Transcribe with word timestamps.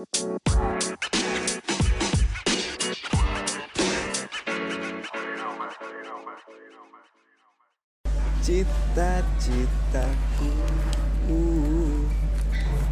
Cita-citaku 0.00 0.16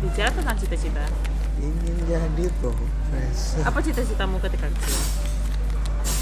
Bicara 0.04 0.28
tentang 0.36 0.52
cita-cita. 0.60 1.08
ingin 1.56 1.96
jadi 2.04 2.44
profesor. 2.60 3.64
Apa 3.64 3.80
cita-citamu 3.80 4.36
ketika 4.44 4.68
kecil? 4.68 5.00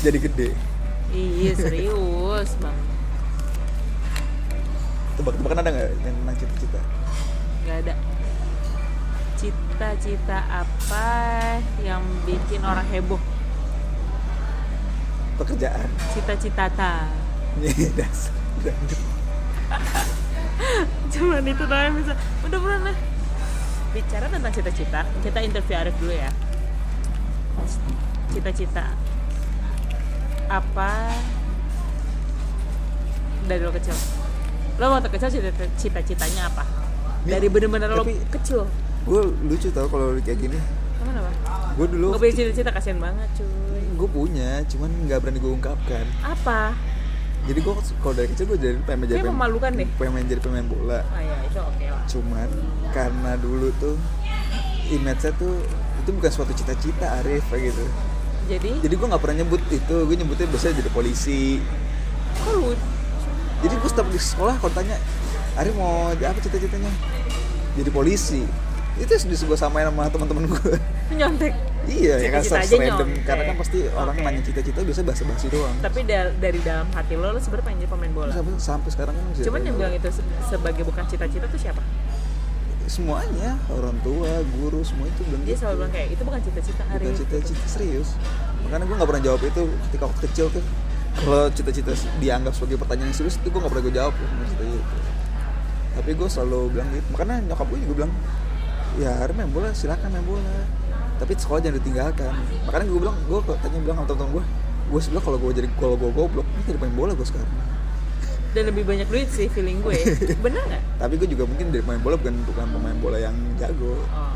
Jadi 0.07 0.19
gede. 0.23 0.55
Iya 1.11 1.53
serius 1.67 2.55
bang. 2.63 2.79
Tebak-tebakan 5.19 5.67
ada 5.67 5.71
nggak 5.75 5.91
yang 6.07 6.15
tentang 6.15 6.37
cita-cita? 6.39 6.79
Gak 7.67 7.83
ada. 7.83 8.06
Cita-cita 9.37 10.39
apa 10.49 11.09
yang 11.81 12.01
bikin 12.25 12.61
orang 12.61 12.85
heboh? 12.89 13.21
Pekerjaan. 15.37 15.89
Cita-cita 16.11 16.67
ta. 16.73 17.05
Cuman 21.13 21.45
itu 21.45 21.65
doang 21.65 21.95
bisa. 21.97 22.13
Udah 22.43 22.59
pernah. 22.59 22.97
Bicara 23.93 24.27
tentang 24.29 24.53
cita-cita, 24.53 25.01
kita 25.21 25.39
interview 25.41 25.77
Arif 25.77 25.97
dulu 25.97 26.13
ya. 26.13 26.31
Cita-cita 28.29 28.93
apa 30.47 30.91
dari 33.45 33.61
lo 33.61 33.73
kecil? 33.73 33.97
Lo 34.77 34.93
waktu 34.93 35.09
kecil 35.09 35.29
cita- 35.33 35.73
cita-citanya 35.77 36.49
apa? 36.49 36.65
Ini- 37.25 37.33
Dari 37.33 37.47
bener-bener 37.49 37.89
lo 37.91 38.05
kecil. 38.05 38.69
Gue 39.07 39.21
lucu 39.47 39.71
tau 39.71 39.87
kalau 39.87 40.19
kayak 40.19 40.39
gini. 40.43 40.59
Gue 41.77 41.87
dulu 41.93 42.17
Gak 42.17 42.21
punya 42.25 42.35
cita-cita 42.35 42.71
kasihan 42.73 42.99
banget 42.99 43.29
cuy. 43.37 43.85
gue 43.97 44.09
punya, 44.13 44.61
cuman 44.69 44.91
nggak 45.09 45.19
berani 45.25 45.39
gue 45.41 45.53
ungkapkan. 45.57 46.05
Apa? 46.21 46.77
Jadi 47.47 47.59
gue 47.63 47.75
kalau 48.03 48.15
dari 48.19 48.29
kecil 48.29 48.45
gue 48.51 48.59
jadi 48.59 48.77
pengen 48.83 49.07
jadi 49.07 49.23
pemain, 49.23 49.37
memalukan 49.39 49.71
deh. 49.73 49.89
pengen 49.97 50.27
jadi 50.27 50.41
pemain 50.43 50.67
bola. 50.67 51.01
Ah 51.15 51.23
ya 51.23 51.37
itu 51.47 51.61
oke 51.63 51.85
lah. 51.87 52.03
Cuman 52.11 52.49
karena 52.91 53.33
dulu 53.39 53.71
tuh 53.79 53.97
image-nya 54.91 55.33
tuh 55.39 55.55
itu 56.03 56.11
bukan 56.11 56.31
suatu 56.33 56.53
cita-cita 56.53 57.23
Arif 57.23 57.47
kayak 57.49 57.71
gitu. 57.73 57.85
Jadi, 58.47 58.71
Jadi 58.83 58.95
gue 58.95 59.07
nggak 59.11 59.23
pernah 59.23 59.37
nyebut 59.43 59.63
itu, 59.71 59.97
gue 60.07 60.17
nyebutnya 60.19 60.47
biasanya 60.51 60.75
jadi 60.83 60.91
polisi. 60.91 61.63
kok 62.37 62.53
lu 62.53 62.75
Jadi 63.65 63.75
gue 63.81 63.89
setiap 63.91 64.09
di 64.11 64.21
sekolah 64.21 64.55
kalau 64.61 64.73
tanya 64.75 64.97
Arif 65.57 65.73
mau 65.79 66.11
apa 66.13 66.39
cita-citanya? 66.43 66.91
Jadi 67.79 67.91
polisi. 67.95 68.43
Itu 68.97 69.13
gue 69.19 69.59
samain 69.59 69.85
sama 69.85 70.09
teman-teman 70.09 70.45
gue. 70.49 70.73
nyontek? 71.13 71.55
iya, 71.87 72.19
ya 72.19 72.29
kan 72.29 72.43
Cita-cita 72.43 72.59
aja 72.59 72.75
random 72.83 73.07
nyontek. 73.07 73.23
karena 73.23 73.43
kan 73.45 73.57
pasti 73.57 73.79
orang 73.89 74.11
Oke. 74.13 74.25
nanya 74.27 74.43
cita-cita 74.43 74.79
biasanya 74.83 75.07
basa-basi 75.07 75.47
doang. 75.47 75.75
Tapi 75.79 76.01
da- 76.03 76.35
dari 76.35 76.59
dalam 76.61 76.89
hati 76.91 77.15
lo, 77.15 77.31
lo 77.31 77.39
sebenarnya 77.39 77.63
pengen 77.65 77.79
jadi 77.79 77.91
pemain 77.93 78.13
bola. 78.13 78.33
Sampai, 78.33 78.53
sampai 78.59 78.89
sekarang 78.91 79.15
kan 79.15 79.25
Cuman 79.39 79.61
yang 79.63 79.77
bilang 79.77 79.95
itu 79.95 80.09
se- 80.11 80.27
sebagai 80.45 80.83
bukan 80.83 81.05
cita-cita 81.07 81.47
tuh 81.47 81.61
siapa? 81.61 81.83
semuanya 82.87 83.59
orang 83.69 83.99
tua 84.01 84.31
guru 84.55 84.79
semua 84.81 85.07
itu 85.09 85.27
bilang 85.27 85.43
Dia 85.43 85.53
gitu. 85.53 85.61
selalu 85.61 85.77
bilang 85.77 85.93
kayak 85.93 86.09
itu 86.09 86.23
bukan 86.23 86.39
cita-cita 86.41 86.83
bukan 86.87 87.03
Arif. 87.03 87.17
cita-cita 87.19 87.67
serius 87.67 88.09
makanya 88.63 88.85
gue 88.85 88.95
nggak 88.95 89.11
pernah 89.11 89.25
jawab 89.25 89.41
itu 89.43 89.63
ketika 89.83 90.05
waktu 90.07 90.21
kecil 90.23 90.47
tuh 90.51 90.65
kalau 91.17 91.43
cita-cita 91.51 91.91
dianggap 92.17 92.53
sebagai 92.55 92.79
pertanyaan 92.79 93.11
yang 93.11 93.19
serius 93.19 93.37
itu 93.37 93.49
gue 93.49 93.59
nggak 93.59 93.73
pernah 93.75 93.85
gue 93.85 93.95
jawab 93.97 94.15
maksudnya 94.15 94.67
gitu 94.71 94.99
tapi 95.97 96.11
gue 96.15 96.29
selalu 96.31 96.61
bilang 96.71 96.89
gitu 96.93 97.07
makanya 97.11 97.35
nyokap 97.45 97.67
gue 97.67 97.79
juga 97.83 97.95
bilang 97.97 98.13
ya 98.97 99.13
hari 99.15 99.33
main 99.33 99.49
bola 99.49 99.69
silakan 99.71 100.09
main 100.11 100.25
bola 100.25 100.57
tapi 101.17 101.33
sekolah 101.35 101.61
jangan 101.61 101.77
ditinggalkan 101.77 102.33
makanya 102.65 102.85
gue 102.87 102.99
bilang 102.99 103.17
gue 103.23 103.39
tanya 103.55 103.79
bilang 103.79 103.97
sama 103.97 104.07
teman-teman 104.07 104.33
gue 104.33 104.45
gue 104.87 105.01
sebelah 105.01 105.23
kalau 105.23 105.39
gue 105.39 105.51
jadi 105.53 105.69
kalau 105.75 105.95
gue 105.95 106.11
goblok 106.11 106.47
ini 106.47 106.63
jadi 106.65 106.79
main 106.79 106.95
bola 106.95 107.13
gue 107.13 107.25
sekarang 107.25 107.51
Dan 108.51 108.65
lebih 108.67 108.85
banyak 108.85 109.05
duit 109.07 109.29
sih 109.29 109.47
feeling 109.47 109.81
gue. 109.81 110.01
Bener 110.45 110.63
nggak? 110.63 110.83
tapi 110.97 111.15
gue 111.15 111.29
juga 111.29 111.45
mungkin 111.45 111.69
dari 111.69 111.83
pemain 111.83 112.01
bola 112.01 112.17
bukan 112.17 112.35
bukan 112.43 112.67
pemain 112.71 112.97
bola 112.97 113.19
yang 113.19 113.37
jago 113.55 114.01
Oh. 114.09 114.33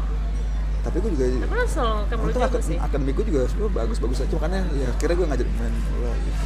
tapi 0.82 0.96
gue 0.98 1.10
juga 1.10 1.24
Tapi 1.40 1.54
lo 1.54 1.64
selalu 1.64 2.00
kamu 2.04 2.20
Untung 2.22 2.42
jago 2.42 2.52
ak- 2.54 2.66
sih. 2.66 2.76
akademik 2.76 3.14
gue 3.14 3.26
juga 3.26 3.40
sebenarnya 3.46 3.72
bagus-bagus 3.74 4.18
aja 4.20 4.34
makanya 4.34 4.60
ya 4.74 4.88
akhirnya 4.90 5.16
gue 5.16 5.26
ngajak 5.26 5.48
main 5.54 5.74
bola 5.86 6.12
gitu. 6.18 6.42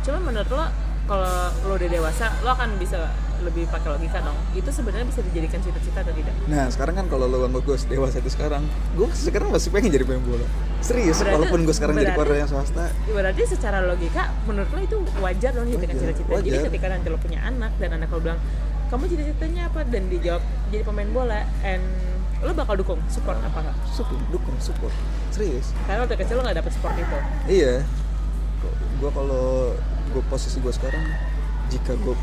Cuman 0.00 0.20
menurut 0.24 0.48
lo 0.48 0.64
kalau 1.08 1.34
lo 1.64 1.72
udah 1.74 1.88
dewasa, 1.88 2.26
lo 2.38 2.50
akan 2.50 2.68
bisa 2.76 2.98
lebih 3.40 3.64
pakai 3.66 3.88
logika 3.90 4.18
dong. 4.20 4.34
Itu 4.52 4.68
sebenarnya 4.68 5.06
bisa 5.06 5.20
dijadikan 5.22 5.60
cita-cita 5.60 5.98
atau 6.00 6.10
tidak? 6.10 6.34
Nah 6.44 6.66
sekarang 6.68 6.94
kan 6.96 7.06
kalau 7.06 7.24
lo 7.24 7.42
anggap 7.42 7.62
gue 7.62 7.76
dewasa 7.86 8.18
itu 8.18 8.30
sekarang 8.30 8.62
Gue 8.92 9.06
sekarang 9.10 9.48
masih 9.48 9.68
pengen 9.68 9.90
jadi 9.90 10.02
pemain 10.02 10.22
bola 10.22 10.46
Serius, 10.78 11.18
Berarti- 11.18 11.34
walaupun 11.34 11.58
gue 11.62 11.74
sekarang 11.74 11.94
jadi 11.94 12.02
berarti- 12.04 12.16
keluarga 12.18 12.36
yang 12.38 12.50
swasta 12.50 12.84
Berarti 13.04 13.42
secara 13.44 13.78
logika, 13.80 14.22
menurut 14.44 14.68
lo 14.68 14.80
itu 14.80 14.96
wajar 15.18 15.50
dong 15.52 15.66
dijadikan 15.66 15.94
Wajar, 15.94 16.10
cita-cita. 16.12 16.40
Jadi 16.40 16.58
ketika 16.66 16.86
nanti 16.88 17.06
lo 17.06 17.18
punya 17.18 17.40
anak 17.40 17.72
dan 17.76 17.90
anak 17.94 18.08
lo 18.08 18.18
bilang, 18.20 18.40
kamu 18.88 19.04
cita-citanya 19.06 19.62
apa? 19.68 19.80
Dan 19.84 20.02
dijawab 20.08 20.42
jadi 20.68 20.82
pemain 20.82 21.10
bola, 21.10 21.40
and 21.62 21.82
lo 22.38 22.54
bakal 22.54 22.74
dukung, 22.74 23.00
support 23.06 23.36
apa 23.36 23.58
nggak? 23.60 23.76
Support, 23.90 24.22
dukung, 24.28 24.54
support 24.58 24.94
Serius 25.28 25.74
Karena 25.84 26.02
waktu 26.02 26.14
kecil 26.16 26.34
lo 26.34 26.42
nggak 26.42 26.56
dapet 26.56 26.72
support 26.72 26.94
itu. 26.94 27.18
Iya 27.48 27.82
Gue 28.98 29.10
kalau 29.10 29.74
gue 30.08 30.22
posisi 30.26 30.58
gue 30.58 30.70
sekarang 30.70 31.02
Jika 31.68 31.94
gue 31.96 32.14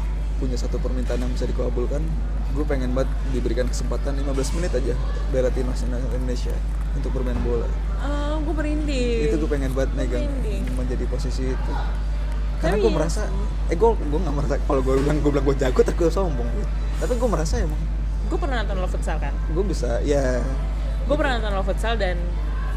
punya 0.46 0.58
satu 0.58 0.78
permintaan 0.78 1.18
yang 1.18 1.32
bisa 1.32 1.46
dikabulkan 1.46 2.06
Gue 2.54 2.64
pengen 2.64 2.94
banget 2.94 3.10
diberikan 3.32 3.66
kesempatan 3.66 4.16
15 4.16 4.56
menit 4.56 4.72
aja 4.72 4.94
Bela 5.28 5.50
timnas 5.50 5.82
Indonesia 5.82 6.54
Untuk 6.94 7.12
bermain 7.12 7.36
bola 7.42 7.66
Oh, 8.00 8.38
gue 8.40 8.54
merinding. 8.54 9.26
itu 9.26 9.36
gue 9.36 9.50
pengen 9.50 9.74
banget 9.74 9.92
megang 9.94 10.22
Merinding. 10.24 10.64
menjadi 10.72 11.06
posisi 11.06 11.50
itu 11.50 11.74
karena 12.56 12.72
Tapi 12.72 12.82
gue 12.82 12.94
merasa 12.94 13.22
eh 13.66 13.76
gue 13.76 13.90
gue 13.92 14.20
nggak 14.22 14.32
merasa 14.34 14.56
kalau 14.62 14.80
gue 14.80 14.94
bilang 14.96 15.18
gue 15.20 15.28
bilang 15.28 15.44
gue 15.44 15.58
jago 15.58 15.80
terus 15.82 15.98
gue 15.98 16.10
sombong 16.10 16.48
tapi 16.96 17.14
gue 17.14 17.30
merasa 17.30 17.60
emang 17.60 17.82
Gue 18.26 18.38
pernah 18.38 18.62
nonton 18.62 18.78
lo 18.78 18.88
futsal 18.88 19.18
kan? 19.18 19.34
gue 19.48 19.64
bisa 19.66 20.00
ya 20.02 20.40
Gue 21.04 21.14
pernah 21.14 21.38
nonton 21.38 21.52
lo 21.52 21.64
futsal 21.64 21.94
dan 21.96 22.16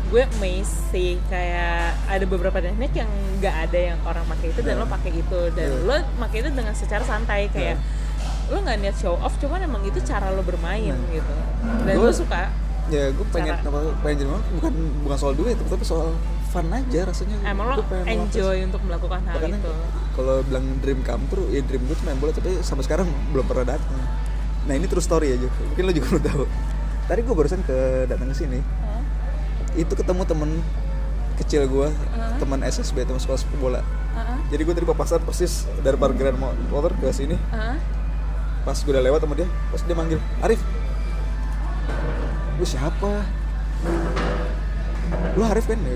gue 0.08 0.22
amazed 0.34 0.88
sih 0.88 1.20
kayak 1.26 1.76
ada 2.06 2.24
beberapa 2.24 2.56
teknik 2.56 2.92
yang 2.94 3.10
nggak 3.36 3.54
ada 3.62 3.78
yang 3.86 3.98
orang 4.02 4.24
pakai 4.26 4.46
itu 4.48 4.60
dan 4.60 4.74
Nah. 4.74 4.82
lo 4.82 4.86
pakai 4.88 5.10
itu. 5.14 5.41
Dan 5.52 5.69
Iya. 5.69 5.84
lo 5.84 5.94
pakai 6.19 6.38
itu 6.38 6.50
dengan 6.50 6.72
secara 6.72 7.02
santai 7.02 7.41
kayak 7.48 7.76
lo 8.48 8.58
nggak 8.58 8.76
niat 8.78 8.96
show 8.96 9.14
off 9.14 9.36
cuman 9.36 9.60
emang 9.60 9.82
itu 9.82 10.00
cara 10.00 10.28
lo 10.28 10.41
bermain 10.41 10.91
Nah. 10.91 11.10
gitu. 11.10 11.34
Dan 11.84 11.94
gue 11.94 12.12
suka 12.12 12.48
ya 12.88 13.12
gue 13.12 13.26
pengen 13.28 13.52
Cara- 13.52 13.69
apa 13.69 13.80
pengen 14.00 14.16
jadi 14.19 14.30
bukan 14.54 14.72
bukan 15.04 15.16
soal 15.16 15.34
duit 15.34 15.60
tapi 15.60 15.84
soal 15.84 16.16
fun 16.46 16.64
aja 16.69 17.00
rasanya. 17.04 17.36
Emang 17.44 17.69
lo 17.69 17.84
enjoy 18.02 18.08
melakukan- 18.08 18.64
untuk 18.64 18.82
melakukan 18.82 19.20
hal 19.22 19.36
Makanya 19.36 19.58
itu? 19.58 19.72
kalau 20.14 20.34
bilang 20.42 20.64
dream 20.80 21.00
come 21.02 21.25
true 21.28 21.46
ya 21.48 21.60
dream 21.60 21.84
gue 21.84 21.92
tuh 21.92 22.04
main 22.04 22.16
bola 22.16 22.32
tapi 22.32 22.56
sampai 22.58 22.82
sekarang 22.82 23.04
belum 23.28 23.44
pernah 23.44 23.76
datang. 23.76 24.00
Nah 24.64 24.72
ini 24.72 24.84
true 24.84 25.00
story 25.00 25.30
aja. 25.30 25.44
Mungkin 25.44 25.84
lo 25.84 25.92
juga 25.92 26.06
belum 26.10 26.25
tahu. 26.25 26.44
Tadi 27.04 27.20
gue 27.22 27.34
barusan 27.34 27.60
ke 27.62 27.76
datang 28.04 28.26
ke 28.26 28.36
sini? 28.38 28.60
Itu 29.74 29.92
ketemu 29.92 30.22
temen 30.22 30.50
kecil 31.36 31.64
gue 31.64 31.88
Hah? 31.88 32.34
teman 32.36 32.60
SSB 32.60 33.02
teman 33.02 33.18
sekolah 33.18 33.36
sepak 33.36 33.58
bola 33.58 33.80
Heeh. 34.10 34.38
jadi 34.48 34.62
gue 34.62 34.74
tadi 34.74 34.86
papasan 34.86 35.20
persis 35.20 35.52
dari 35.80 35.94
parkiran 35.94 36.34
mo- 36.34 36.56
motor 36.66 36.94
ke 36.94 37.10
sini 37.10 37.36
Heeh. 37.36 37.76
pas 38.62 38.74
gue 38.74 38.88
udah 38.88 39.02
lewat 39.02 39.20
sama 39.20 39.34
dia 39.34 39.48
pas 39.68 39.80
dia 39.80 39.94
manggil 39.94 40.18
Arif 40.40 40.60
lu 42.54 42.64
siapa 42.64 43.22
lu 45.34 45.42
Arif 45.42 45.64
kan 45.64 45.78
Ya. 45.78 45.94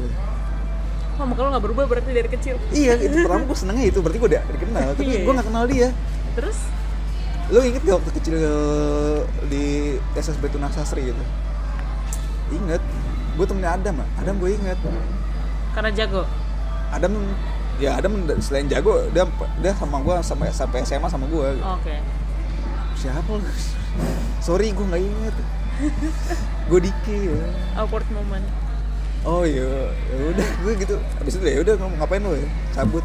Oh, 1.15 1.29
muka 1.29 1.45
lo 1.45 1.53
nggak 1.53 1.63
berubah 1.63 1.85
berarti 1.87 2.11
dari 2.11 2.27
kecil. 2.27 2.57
iya 2.73 2.97
itu 2.97 3.15
pertama 3.21 3.45
gue 3.45 3.55
senengnya 3.55 3.85
itu 3.85 4.01
berarti 4.01 4.19
gue 4.19 4.31
udah 4.33 4.43
dikenal 4.49 4.87
tapi 4.93 5.05
Iya, 5.05 5.19
gue 5.19 5.29
iya. 5.29 5.39
gak 5.39 5.47
kenal 5.47 5.65
dia 5.67 5.89
Terus 6.33 6.59
lu 7.53 7.61
inget 7.61 7.83
gak 7.85 7.97
waktu 8.01 8.11
kecil 8.17 8.35
eh, 8.35 9.19
di 9.45 9.65
SSB 10.15 10.49
Tunas 10.49 10.73
Sasri 10.73 11.05
gitu 11.05 11.23
inget 12.51 12.81
gue 13.33 13.47
temennya 13.49 13.71
Adam. 13.77 13.97
Adam 14.21 14.35
gue 14.39 14.51
inget 14.53 14.79
karena 15.73 15.91
jago. 15.93 16.23
Adam 16.93 17.13
ya 17.81 17.97
Adam 17.97 18.13
selain 18.39 18.69
jago 18.69 19.09
dia 19.11 19.25
dia 19.65 19.73
sama 19.75 19.99
gue 20.05 20.17
sampai 20.21 20.53
sampai 20.53 20.85
SMA 20.85 21.09
sama 21.09 21.25
gue 21.27 21.49
Oke. 21.65 21.97
siapa 22.95 23.27
lu 23.33 23.49
sorry 24.39 24.71
gue 24.71 24.85
nggak 24.87 25.03
inget 25.03 25.35
gue 26.69 26.79
Diki 26.85 27.17
ya 27.33 27.43
Awkward 27.81 28.05
moment. 28.13 28.45
oh 29.25 29.43
iya 29.43 29.89
ya 30.13 30.17
udah 30.37 30.49
gue 30.63 30.73
gitu 30.85 30.95
abis 31.19 31.41
itu 31.41 31.47
ya 31.49 31.59
udah 31.65 31.75
ngapain 31.99 32.21
lo 32.21 32.37
ya 32.37 32.47
cabut 32.77 33.03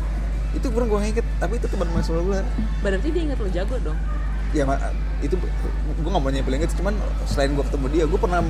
itu 0.51 0.67
kurang 0.67 0.91
gue 0.91 0.99
inget 1.15 1.25
tapi 1.39 1.57
itu 1.57 1.67
teman 1.71 1.87
mahasiswa 1.95 2.21
gue 2.21 2.39
Berarti 2.83 3.07
dia 3.09 3.21
ingat 3.23 3.39
lo 3.39 3.49
jago 3.49 3.75
dong. 3.81 3.99
Ya 4.55 4.63
itu 5.19 5.35
gue 5.35 6.09
nggak 6.09 6.23
mau 6.23 6.31
nyepelin 6.31 6.61
inget 6.61 6.71
cuman 6.77 6.93
selain 7.25 7.51
gue 7.57 7.65
ketemu 7.65 7.85
dia 7.89 8.03
gue 8.05 8.19
pernah 8.21 8.45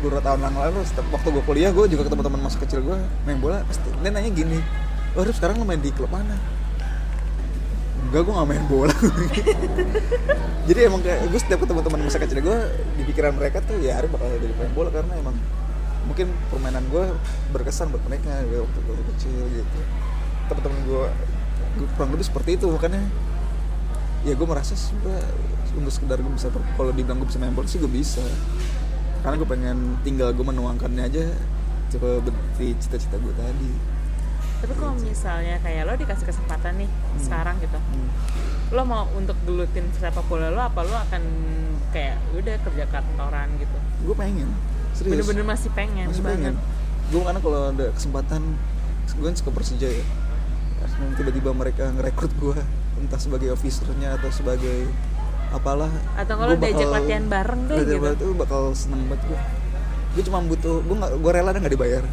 beberapa 0.00 0.22
tahun 0.22 0.40
yang 0.42 0.56
lalu 0.58 0.80
waktu 0.86 1.28
gue 1.30 1.44
kuliah 1.46 1.70
gue 1.70 1.86
juga 1.90 2.02
ketemu 2.06 2.22
teman 2.26 2.40
masa 2.42 2.58
kecil 2.62 2.80
gue 2.82 2.98
main 3.26 3.38
bola 3.38 3.62
pasti. 3.66 3.86
Dia 4.02 4.10
nanya 4.10 4.30
gini 4.30 4.58
oh 5.12 5.22
Rif, 5.22 5.36
sekarang 5.36 5.60
lo 5.60 5.64
main 5.68 5.82
di 5.82 5.92
klub 5.92 6.08
mana? 6.08 6.36
Enggak 8.08 8.22
gue 8.26 8.34
gak 8.34 8.48
main 8.48 8.64
bola. 8.66 8.94
Jadi 10.68 10.78
emang 10.82 11.00
kayak 11.04 11.26
gue 11.28 11.40
setiap 11.40 11.60
ketemu 11.62 11.80
teman 11.84 12.00
masa 12.06 12.18
kecil 12.18 12.38
gue 12.40 12.58
di 12.96 13.02
pikiran 13.06 13.34
mereka 13.36 13.60
tuh 13.62 13.76
ya 13.82 13.98
Arif 14.00 14.10
bakal 14.14 14.30
jadi 14.30 14.54
main 14.56 14.72
bola 14.72 14.90
karena 14.94 15.12
emang 15.18 15.36
mungkin 16.06 16.30
permainan 16.50 16.84
gue 16.90 17.04
berkesan 17.54 17.90
buat 17.90 18.02
mereka 18.06 18.30
waktu 18.46 18.78
gue 18.78 18.94
kecil 19.14 19.42
gitu. 19.52 19.78
Teman-teman 20.50 20.78
gue 20.86 21.04
kurang 21.98 22.10
lebih 22.14 22.26
seperti 22.26 22.60
itu 22.60 22.66
makanya 22.68 23.02
ya 24.22 24.32
gue 24.32 24.46
merasa 24.46 24.72
gue 24.74 25.18
untuk 25.72 25.90
sekedar 25.90 26.20
gue 26.20 26.32
bisa 26.32 26.46
kalau 26.52 26.92
dibilang 26.92 27.18
gue 27.18 27.28
bisa 27.28 27.40
main 27.40 27.52
bola 27.52 27.66
sih 27.66 27.80
gue 27.80 27.90
bisa. 27.90 28.22
Karena 29.22 29.38
gue 29.38 29.48
pengen 29.48 29.98
tinggal 30.02 30.34
gue 30.34 30.42
menuangkannya 30.42 31.04
aja 31.06 31.24
coba 31.92 32.24
berarti 32.24 32.74
cita-cita 32.78 33.16
gue 33.18 33.34
tadi. 33.34 33.70
Tapi 34.62 34.72
kalau 34.78 34.94
misalnya 34.94 35.58
kayak 35.58 35.82
lo 35.84 35.94
dikasih 35.98 36.26
kesempatan 36.26 36.78
nih 36.78 36.90
sekarang 37.18 37.58
gitu 37.58 37.78
Hmm. 37.78 38.08
lo 38.72 38.82
mau 38.88 39.04
untuk 39.12 39.36
gelutin 39.44 39.84
sepak 39.92 40.24
bola 40.32 40.48
lo 40.48 40.64
apa 40.64 40.80
lo 40.80 40.96
akan 40.96 41.22
kayak 41.92 42.16
udah 42.32 42.56
kerja 42.62 42.84
kantoran 42.88 43.52
gitu? 43.60 43.78
Gue 44.06 44.16
pengen 44.16 44.48
serius. 44.96 45.12
Bener-bener 45.18 45.44
masih 45.44 45.70
pengen 45.76 46.08
masih 46.08 46.24
banget. 46.24 46.54
pengen. 46.54 46.54
Gue 47.12 47.20
karena 47.20 47.40
kalau 47.42 47.60
ada 47.68 47.86
kesempatan 47.92 48.42
gue 49.12 49.24
kan 49.28 49.36
suka 49.36 49.50
Persija 49.52 49.88
ya. 49.92 50.04
Terus 50.80 50.92
tiba-tiba 51.20 51.50
mereka 51.52 51.92
ngerekrut 51.92 52.32
gue 52.40 52.56
entah 52.96 53.16
sebagai 53.16 53.48
officernya 53.50 54.14
atau 54.14 54.28
sebagai 54.28 54.88
apalah 55.48 55.88
Atau 56.14 56.34
kalau 56.34 56.54
diajak 56.54 56.88
latihan 56.88 57.24
bareng 57.26 57.60
deh, 57.66 57.76
latihan 57.76 57.88
gitu. 57.90 58.02
bareng 58.02 58.18
tuh 58.18 58.30
bakal 58.34 58.62
seneng 58.72 59.04
banget 59.06 59.22
gue 59.26 59.40
gue 60.12 60.22
cuma 60.22 60.38
butuh 60.40 60.74
gue 60.78 60.92
nggak 60.94 61.12
gue 61.14 61.30
rela 61.32 61.50
nggak 61.52 61.72
dibayar. 61.72 62.04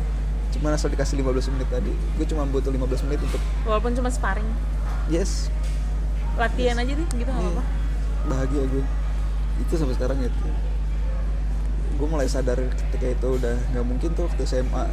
Cuma 0.50 0.72
asal 0.72 0.88
dikasih 0.88 1.20
15 1.20 1.52
menit 1.52 1.68
tadi 1.68 1.92
gue 1.92 2.26
cuma 2.26 2.44
butuh 2.44 2.68
15 2.68 2.80
menit 3.06 3.20
untuk 3.22 3.42
walaupun 3.64 3.92
cuma 3.94 4.08
sparring. 4.08 4.48
Yes. 5.08 5.48
Latihan 6.36 6.76
aja 6.76 6.90
deh 6.90 7.08
gitu 7.10 7.28
nggak 7.28 7.38
Iya. 7.38 7.52
apa-apa. 7.54 7.64
Bahagia 8.26 8.64
gue 8.66 8.84
itu 9.60 9.74
sampai 9.74 9.94
sekarang 9.94 10.20
itu. 10.20 10.48
Gue 11.96 12.08
mulai 12.08 12.26
sadar 12.26 12.56
ketika 12.56 13.08
itu 13.10 13.28
udah 13.30 13.56
nggak 13.70 13.86
mungkin 13.86 14.10
tuh 14.12 14.24
waktu 14.26 14.42
SMA 14.42 14.86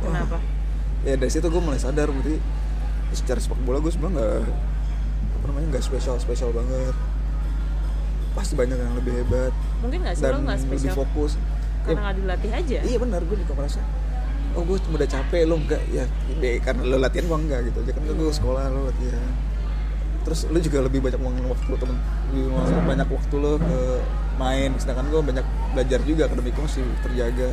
kenapa? 0.00 0.38
Ya 1.02 1.14
dari 1.14 1.28
situ 1.28 1.44
gue 1.44 1.58
mulai 1.60 1.78
sadar 1.78 2.06
berarti 2.06 2.38
secara 3.12 3.36
sepak 3.36 3.58
bola 3.60 3.78
gue 3.78 3.90
sebenarnya 3.90 4.14
nggak 4.16 4.42
apa 5.42 5.50
namanya 5.50 5.66
nggak 5.74 5.82
spesial 5.82 6.14
spesial 6.22 6.54
banget. 6.54 6.94
Pasti 8.38 8.54
banyak 8.54 8.78
yang 8.78 8.94
lebih 8.94 9.12
hebat. 9.18 9.50
Mungkin 9.82 9.98
nggak 10.06 10.14
sih 10.14 10.22
dan 10.22 10.38
lo 10.38 10.40
nggak 10.46 10.58
lebih 10.62 10.78
spesial 10.78 10.94
fokus. 11.02 11.32
karena 11.82 11.98
Ya, 11.98 12.02
nggak 12.06 12.16
dilatih 12.22 12.50
aja? 12.54 12.78
Iya 12.86 12.98
benar. 13.02 13.20
Gue 13.26 13.36
juga 13.42 13.52
merasa 13.58 13.82
oh 14.52 14.62
gue 14.68 14.76
udah 14.78 15.08
capek 15.08 15.48
lo 15.48 15.56
enggak 15.56 15.80
ya 15.88 16.04
deh, 16.36 16.60
karena 16.60 16.84
lo 16.84 17.00
latihan 17.02 17.24
gue 17.26 17.38
enggak 17.42 17.60
gitu 17.66 17.78
aja. 17.82 17.90
Kan 17.90 18.02
gue 18.06 18.30
sekolah 18.30 18.62
lo 18.70 18.80
latihan. 18.86 19.32
Terus 20.22 20.40
lo 20.46 20.58
juga 20.62 20.78
lebih 20.86 21.02
banyak 21.02 21.18
uang 21.18 21.34
waktu 21.50 21.66
lo 21.66 21.76
temen 21.82 21.98
lebih 22.30 22.46
banyak 22.86 23.08
waktu 23.10 23.34
lo 23.42 23.52
ke 23.58 23.80
main. 24.38 24.70
Sedangkan 24.78 25.10
gue 25.10 25.20
banyak 25.20 25.46
belajar 25.74 26.00
juga 26.06 26.22
akademik 26.30 26.54
gue 26.54 26.64
masih 26.70 26.86
terjaga. 27.02 27.50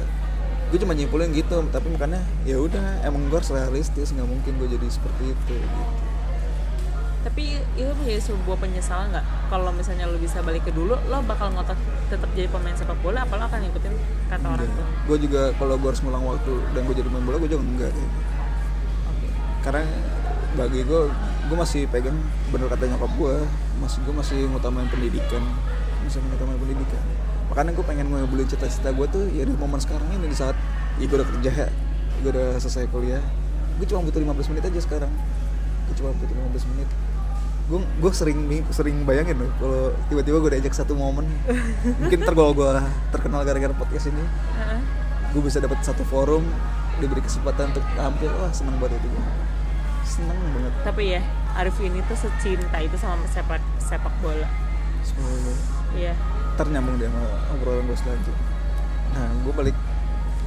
Gue 0.69 0.77
cuma 0.77 0.93
nyimpulin 0.93 1.33
gitu 1.33 1.65
tapi 1.73 1.89
makanya 1.89 2.21
ya 2.45 2.61
udah 2.61 3.01
emang 3.01 3.25
gue 3.33 3.41
harus 3.41 3.49
realistis. 3.49 4.13
Nggak 4.13 4.29
mungkin 4.29 4.53
gue 4.61 4.67
jadi 4.77 4.87
seperti 4.87 5.33
itu 5.33 5.53
gitu. 5.57 5.81
Tapi 7.19 7.59
itu 7.75 7.91
menjadi 7.99 8.21
sebuah 8.31 8.57
penyesalan 8.63 9.11
nggak? 9.11 9.25
Kalau 9.51 9.71
misalnya 9.75 10.07
lo 10.07 10.15
bisa 10.15 10.39
balik 10.39 10.63
ke 10.63 10.71
dulu 10.71 10.95
lo 10.95 11.17
bakal 11.27 11.51
ngotot 11.51 11.75
tetap 12.07 12.31
jadi 12.31 12.47
pemain 12.47 12.71
sepak 12.71 12.95
bola 13.03 13.27
apa 13.27 13.35
lo 13.35 13.43
akan 13.51 13.59
ngikutin 13.67 13.93
kata 14.31 14.45
orang 14.47 14.71
tua? 14.71 14.85
Gue 15.03 15.17
juga 15.19 15.41
kalau 15.59 15.75
gue 15.75 15.89
harus 15.91 15.99
ngulang 15.99 16.23
waktu 16.23 16.53
dan 16.71 16.81
gue 16.87 16.95
jadi 16.95 17.09
main 17.11 17.23
bola 17.27 17.35
gue 17.43 17.49
juga 17.51 17.63
enggak 17.63 17.91
gitu. 17.91 18.09
oke. 19.11 19.27
Karena 19.67 19.83
bagi 20.55 20.79
gue 20.87 21.01
gue 21.49 21.57
masih 21.59 21.81
pegang 21.91 22.15
bener 22.55 22.71
kata 22.71 22.87
nyokap 22.87 23.11
gue 23.11 23.35
masih 23.83 23.99
gue 24.07 24.15
masih 24.15 24.39
ngutamain 24.55 24.87
pendidikan. 24.87 25.43
Masih 26.07 26.23
ngutamain 26.23 26.55
pendidikan. 26.55 27.03
Makanya 27.51 27.71
gue 27.75 27.83
pengen 27.83 28.07
ngebeli 28.15 28.47
cita-cita 28.47 28.95
gue 28.95 29.07
tuh 29.11 29.27
ya 29.35 29.43
di 29.43 29.51
momen 29.59 29.83
sekarang 29.83 30.07
ini 30.15 30.31
di 30.31 30.37
saat 30.39 30.55
ya 30.95 31.03
gue 31.03 31.17
udah 31.19 31.27
kerja 31.35 31.67
gue 32.23 32.31
udah 32.31 32.55
selesai 32.63 32.87
kuliah. 32.95 33.19
Gue 33.75 33.87
cuma 33.91 34.07
butuh 34.07 34.23
15 34.23 34.55
menit 34.55 34.63
aja 34.71 34.79
sekarang. 34.79 35.11
Gue 35.91 35.95
cuma 35.99 36.15
butuh 36.15 36.31
15 36.55 36.71
menit 36.71 36.87
gue 37.69 37.79
gue 38.01 38.11
sering 38.11 38.39
sering 38.73 39.05
bayangin 39.05 39.37
loh 39.45 39.51
kalau 39.61 39.81
tiba-tiba 40.09 40.37
gue 40.41 40.51
diajak 40.57 40.73
satu 40.73 40.97
momen 40.97 41.29
mungkin 42.01 42.17
ntar 42.25 42.33
kalau 42.33 42.51
gue 42.57 42.69
terkenal 43.13 43.45
gara-gara 43.45 43.73
podcast 43.77 44.09
ini 44.09 44.25
Heeh. 44.57 44.81
gue 45.37 45.41
bisa 45.45 45.61
dapat 45.61 45.77
satu 45.85 46.01
forum 46.09 46.41
diberi 46.97 47.21
kesempatan 47.21 47.69
untuk 47.69 47.85
tampil 47.93 48.33
wah 48.41 48.49
seneng 48.49 48.75
banget 48.81 48.97
itu 48.97 49.07
gue 49.13 49.23
seneng 50.09 50.39
banget. 50.57 50.73
Tapi 50.81 51.03
ya 51.13 51.21
Arif 51.53 51.77
ini 51.85 52.01
tuh 52.09 52.17
secinta 52.17 52.77
itu 52.81 52.97
sama 52.97 53.21
sepak 53.29 53.61
sepak 53.77 54.13
bola. 54.25 54.49
Semoga 55.05 55.53
iya. 55.93 56.17
Ntar 56.57 56.67
nyambung 56.73 56.97
deh 56.97 57.05
sama 57.05 57.23
obrolan 57.53 57.85
gue 57.85 57.97
selanjutnya 57.97 58.59
nah 59.09 59.25
gue 59.41 59.53
balik 59.53 59.77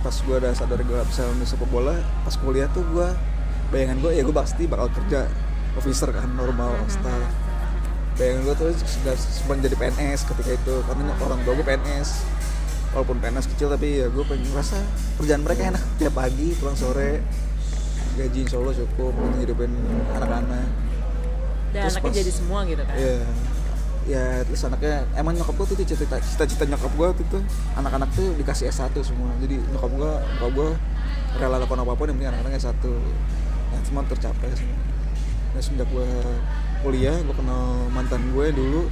pas 0.02 0.14
gue 0.14 0.36
udah 0.38 0.52
sadar 0.54 0.78
gue 0.82 0.98
bisa 1.06 1.26
main 1.34 1.46
sepak 1.46 1.70
bola 1.70 1.94
pas 2.26 2.34
kuliah 2.38 2.70
tuh 2.70 2.82
gue 2.90 3.08
bayangan 3.74 3.98
gue 4.02 4.10
ya 4.14 4.22
gue 4.22 4.34
pasti 4.34 4.66
bakal 4.70 4.90
kerja 4.92 5.26
officer 5.74 6.08
kan 6.08 6.28
normal 6.32 6.76
staff 6.86 7.24
bayangan 8.12 8.40
gue 8.44 8.54
tuh 8.54 8.68
sudah 8.78 9.14
sempat 9.16 9.56
jadi 9.60 9.72
PNS 9.72 10.28
ketika 10.28 10.50
itu 10.52 10.74
karena 10.84 11.12
orang 11.18 11.40
tua 11.42 11.52
gue 11.54 11.64
PNS 11.64 12.08
walaupun 12.92 13.16
PNS 13.18 13.46
kecil 13.48 13.72
tapi 13.72 13.98
ya 13.98 14.06
gue 14.06 14.20
pengen 14.22 14.52
rasa 14.52 14.76
kerjaan 15.16 15.40
mereka 15.40 15.72
enak 15.72 15.82
tiap 15.96 16.12
pagi 16.12 16.52
pulang 16.54 16.76
sore 16.76 17.24
gaji 18.12 18.44
insya 18.44 18.60
Allah 18.60 18.76
cukup 18.76 19.16
untuk 19.16 19.40
hidupin 19.40 19.72
anak-anak 20.12 20.68
dan 21.72 21.80
Terus 21.80 21.96
anaknya 21.96 22.04
pas- 22.04 22.18
jadi 22.20 22.30
semua 22.30 22.58
gitu 22.64 22.82
kan 22.82 22.94
Iya. 22.94 23.18
Ya 24.02 24.24
terus 24.42 24.60
anaknya 24.60 25.06
emang 25.14 25.32
nyokap 25.32 25.54
gue 25.54 25.66
tuh 25.72 25.76
cita-cita 25.80 26.18
cita-cita 26.18 26.64
nyokap 26.66 26.90
gue 26.90 27.08
tuh, 27.16 27.26
tuh 27.32 27.42
anak-anak 27.72 28.10
tuh 28.12 28.34
dikasih 28.34 28.66
S1 28.68 28.92
semua. 29.00 29.30
Jadi 29.38 29.62
nyokap 29.72 29.88
gue 29.88 30.10
nyokap 30.36 30.50
gue 30.52 30.68
rela 31.38 31.56
lakukan 31.56 31.80
apa 31.80 31.92
pun 31.94 32.06
yang 32.06 32.18
penting 32.18 32.28
anak-anaknya 32.28 32.60
S1. 32.60 32.82
Nah, 32.82 33.80
semua 33.80 34.02
tercapai 34.04 34.50
semua. 34.52 34.78
Nah, 35.52 35.60
semenjak 35.60 35.88
gue 35.92 36.08
kuliah, 36.80 37.16
gue 37.20 37.34
kenal 37.36 37.86
mantan 37.92 38.22
gue 38.32 38.46
dulu, 38.56 38.88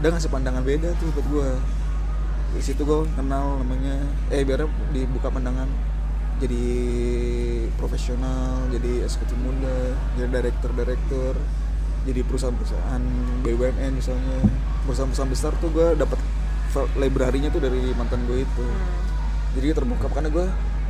dia 0.00 0.08
ngasih 0.14 0.30
pandangan 0.30 0.62
beda 0.62 0.94
tuh 0.98 1.10
buat 1.12 1.26
gue. 1.28 1.50
Di 2.54 2.62
situ 2.62 2.86
gue 2.86 3.02
kenal 3.18 3.58
namanya, 3.60 3.98
eh 4.30 4.46
biar 4.46 4.70
dibuka 4.94 5.28
pandangan 5.28 5.66
jadi 6.38 6.66
profesional, 7.78 8.66
jadi 8.70 9.06
eksekutif 9.06 9.38
muda, 9.38 9.94
jadi 10.18 10.28
direktur-direktur, 10.38 11.34
jadi 12.06 12.20
perusahaan-perusahaan 12.26 13.02
BUMN 13.42 13.92
misalnya, 13.98 14.38
perusahaan-perusahaan 14.86 15.30
besar 15.30 15.52
tuh 15.58 15.70
gue 15.74 15.98
dapat 15.98 16.18
library-nya 16.98 17.54
tuh 17.54 17.62
dari 17.62 17.94
mantan 17.94 18.26
gue 18.26 18.42
itu. 18.42 18.66
Hmm. 18.66 18.90
Jadi 19.54 19.66
terbuka 19.70 20.10
karena 20.10 20.28
gue 20.30 20.46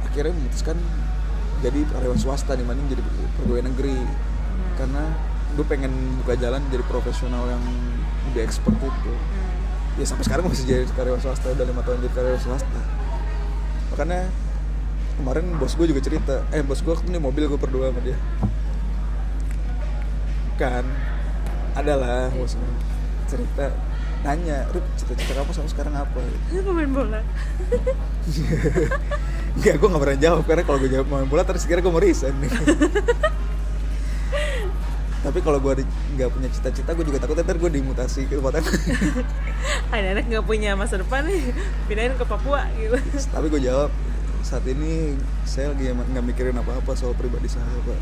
akhirnya 0.09 0.33
memutuskan 0.33 0.77
jadi 1.61 1.81
karyawan 1.93 2.21
swasta 2.21 2.57
dibanding 2.57 2.89
jadi 2.93 3.03
pegawai 3.41 3.63
negeri. 3.69 3.99
Karena 4.75 5.03
gue 5.55 5.67
pengen 5.67 5.93
buka 6.23 6.35
jalan 6.35 6.63
jadi 6.71 6.85
profesional 6.91 7.47
yang 7.47 7.63
lebih 8.31 8.43
expert 8.47 8.75
itu. 8.79 9.13
Hmm. 9.15 9.53
ya 9.95 10.05
sampai 10.11 10.27
sekarang 10.27 10.51
masih 10.51 10.67
jadi 10.67 10.91
karyawan 10.91 11.23
swasta 11.23 11.55
udah 11.55 11.67
lima 11.71 11.83
tahun 11.87 12.03
jadi 12.03 12.15
karyawan 12.19 12.43
swasta. 12.43 12.81
Makanya 13.95 14.27
kemarin 15.15 15.45
bos 15.55 15.79
gue 15.79 15.87
juga 15.87 16.03
cerita 16.03 16.43
eh 16.51 16.67
bos 16.67 16.83
gue 16.83 16.91
waktu 16.91 17.07
ini 17.07 17.23
mobil 17.23 17.47
gue 17.47 17.59
berdua 17.61 17.95
sama 17.95 18.03
dia. 18.03 18.19
Kan 20.59 20.83
adalah 21.79 22.31
bosnya 22.35 22.67
cerita 23.31 23.71
nanya 24.25 24.65
Rip 24.73 24.83
cita-cita 24.97 25.37
kamu 25.37 25.53
sama 25.53 25.69
sekarang 25.71 25.95
apa? 25.95 26.19
Pemain 26.51 26.91
bola? 26.91 27.21
Enggak, 29.55 29.75
gue 29.79 29.87
gak 29.87 30.03
pernah 30.03 30.19
jawab 30.19 30.43
karena 30.51 30.63
kalau 30.67 30.79
gue 30.83 30.91
jawab 30.91 31.07
main 31.07 31.29
bola 31.31 31.47
terus 31.47 31.63
kira 31.63 31.79
gue 31.79 31.93
mau 31.93 32.03
resign. 32.03 32.35
Tapi 35.25 35.41
kalau 35.41 35.57
gue 35.57 35.89
nggak 36.21 36.29
punya 36.29 36.49
cita-cita, 36.53 36.93
gue 36.93 37.05
juga 37.09 37.17
takut 37.25 37.41
ntar 37.41 37.57
gue 37.57 37.71
dimutasi 37.73 38.29
ke 38.29 38.37
lain. 38.37 38.61
anak-anak 39.97 40.25
nggak 40.29 40.45
punya 40.45 40.77
masa 40.77 41.01
depan 41.01 41.25
nih 41.25 41.49
pindahin 41.89 42.13
ke 42.21 42.25
Papua 42.29 42.69
gitu 42.77 42.99
Tapi 43.33 43.47
gue 43.49 43.61
jawab 43.65 43.89
saat 44.45 44.69
ini 44.69 45.17
saya 45.49 45.73
lagi 45.73 45.89
nggak 45.89 46.25
mikirin 46.29 46.61
apa-apa 46.61 46.93
soal 46.93 47.17
pribadi 47.17 47.49
saya, 47.49 47.65
pak. 47.65 47.97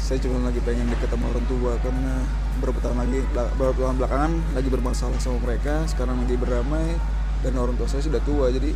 Saya 0.00 0.18
cuma 0.24 0.40
lagi 0.40 0.60
pengen 0.64 0.88
deket 0.88 1.12
sama 1.12 1.28
orang 1.28 1.44
tua 1.44 1.72
karena 1.84 2.14
beberapa 2.56 2.80
tahun 2.80 2.98
lagi, 3.04 3.20
beberapa 3.60 3.78
tahun 3.84 3.96
belakangan 4.00 4.32
lagi 4.56 4.68
bermasalah 4.72 5.20
sama 5.20 5.38
mereka. 5.44 5.84
Sekarang 5.84 6.16
lagi 6.24 6.40
beramai 6.40 6.96
dan 7.44 7.52
orang 7.60 7.76
tua 7.76 7.84
saya 7.84 8.00
sudah 8.00 8.24
tua, 8.24 8.48
jadi 8.48 8.72